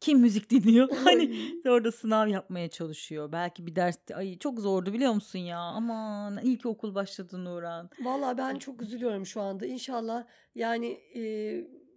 kim 0.00 0.18
müzik 0.18 0.50
dinliyor? 0.50 0.88
Hani 1.04 1.52
orada 1.68 1.92
sınav 1.92 2.28
yapmaya 2.28 2.68
çalışıyor. 2.70 3.32
Belki 3.32 3.66
bir 3.66 3.76
derste 3.76 4.16
ay 4.16 4.38
çok 4.38 4.60
zordu 4.60 4.92
biliyor 4.92 5.12
musun 5.12 5.38
ya? 5.38 5.58
Aman 5.58 6.40
ilk 6.42 6.66
okul 6.66 6.94
başladı 6.94 7.44
Nuran. 7.44 7.90
Vallahi 8.00 8.38
ben 8.38 8.56
çok 8.56 8.82
üzülüyorum 8.82 9.26
şu 9.26 9.40
anda. 9.40 9.66
İnşallah 9.66 10.24
yani 10.54 10.86
e, 11.16 11.22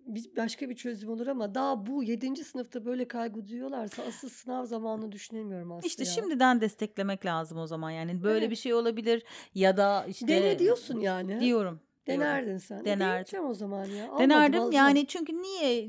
bir 0.07 0.35
başka 0.37 0.69
bir 0.69 0.75
çözüm 0.75 1.09
olur 1.09 1.27
ama 1.27 1.55
daha 1.55 1.85
bu 1.85 2.03
7. 2.03 2.35
sınıfta 2.43 2.85
böyle 2.85 3.07
kaygı 3.07 3.47
duyuyorlarsa 3.47 4.03
asıl 4.03 4.29
sınav 4.29 4.65
zamanını 4.65 5.11
düşünemiyorum 5.11 5.71
aslında. 5.71 5.87
İşte 5.87 6.03
ya. 6.03 6.09
şimdiden 6.09 6.61
desteklemek 6.61 7.25
lazım 7.25 7.57
o 7.57 7.67
zaman. 7.67 7.91
Yani 7.91 8.23
böyle 8.23 8.39
Evet. 8.39 8.51
bir 8.51 8.55
şey 8.55 8.73
olabilir 8.73 9.23
ya 9.55 9.77
da 9.77 10.05
işte 10.07 10.27
Dene 10.27 10.59
diyorsun 10.59 10.99
yani. 10.99 11.39
Diyorum. 11.39 11.79
Denerdin 12.07 12.57
sen. 12.57 12.85
Denerdim. 12.85 13.45
o 13.45 13.53
zaman 13.53 13.85
ya. 13.85 14.05
Almadım, 14.05 14.19
Denerdim 14.29 14.61
alacağım. 14.61 14.87
yani 14.87 15.07
çünkü 15.07 15.41
niye 15.41 15.83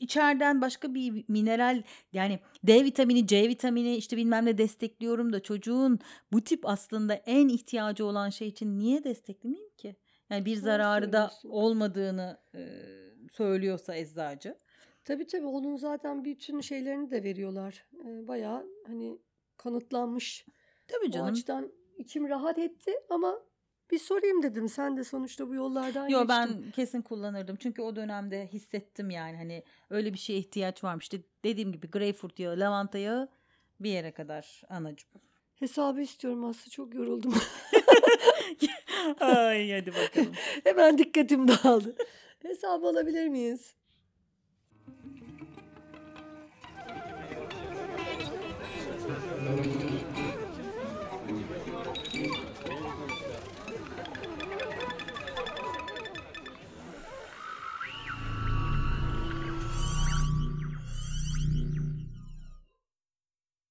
içeriden 0.00 0.60
başka 0.60 0.94
bir 0.94 1.24
mineral 1.28 1.82
yani 2.12 2.38
D 2.64 2.84
vitamini, 2.84 3.26
C 3.26 3.48
vitamini 3.48 3.96
işte 3.96 4.16
bilmem 4.16 4.46
ne 4.46 4.58
destekliyorum 4.58 5.32
da 5.32 5.40
çocuğun 5.42 5.98
bu 6.32 6.40
tip 6.40 6.68
aslında 6.68 7.14
en 7.14 7.48
ihtiyacı 7.48 8.06
olan 8.06 8.30
şey 8.30 8.48
için 8.48 8.78
niye 8.78 9.04
desteklemeyeyim 9.04 9.70
ki? 9.76 9.96
Yani 10.30 10.44
bir 10.44 10.56
zararı 10.56 11.12
da 11.12 11.30
olmadığını 11.44 12.38
e, 12.54 12.60
söylüyorsa 13.32 13.96
eczacı. 13.96 14.58
Tabii 15.04 15.26
tabii 15.26 15.46
onun 15.46 15.76
zaten 15.76 16.24
bütün 16.24 16.60
şeylerini 16.60 17.10
de 17.10 17.22
veriyorlar. 17.22 17.84
Ee, 18.04 18.28
bayağı 18.28 18.66
hani 18.86 19.18
kanıtlanmış. 19.56 20.46
Tabii 20.88 21.06
O 21.08 21.10
canım. 21.10 21.26
açıdan 21.32 21.72
içim 21.98 22.28
rahat 22.28 22.58
etti 22.58 22.92
ama 23.08 23.40
bir 23.90 23.98
sorayım 23.98 24.42
dedim. 24.42 24.68
Sen 24.68 24.96
de 24.96 25.04
sonuçta 25.04 25.48
bu 25.48 25.54
yollardan 25.54 26.08
Yo 26.08 26.18
geçtin. 26.20 26.28
ben 26.28 26.70
kesin 26.70 27.02
kullanırdım. 27.02 27.56
Çünkü 27.56 27.82
o 27.82 27.96
dönemde 27.96 28.46
hissettim 28.52 29.10
yani 29.10 29.36
hani 29.36 29.62
öyle 29.90 30.12
bir 30.12 30.18
şeye 30.18 30.38
ihtiyaç 30.38 30.84
varmış. 30.84 31.04
İşte 31.04 31.20
dediğim 31.44 31.72
gibi 31.72 31.90
greyfurt 31.90 32.38
yağı, 32.38 32.58
lavanta 32.60 32.98
yağı 32.98 33.28
bir 33.80 33.90
yere 33.90 34.12
kadar 34.12 34.62
anacığım. 34.68 35.10
Hesabı 35.54 36.00
istiyorum 36.00 36.44
aslında 36.44 36.70
çok 36.70 36.94
yoruldum. 36.94 37.34
Ay 39.20 39.70
hadi 39.72 39.92
bakalım. 39.94 40.32
Hemen 40.64 40.98
dikkatim 40.98 41.48
dağıldı. 41.48 41.96
Hesabı 42.42 42.86
alabilir 42.86 43.28
miyiz? 43.28 43.74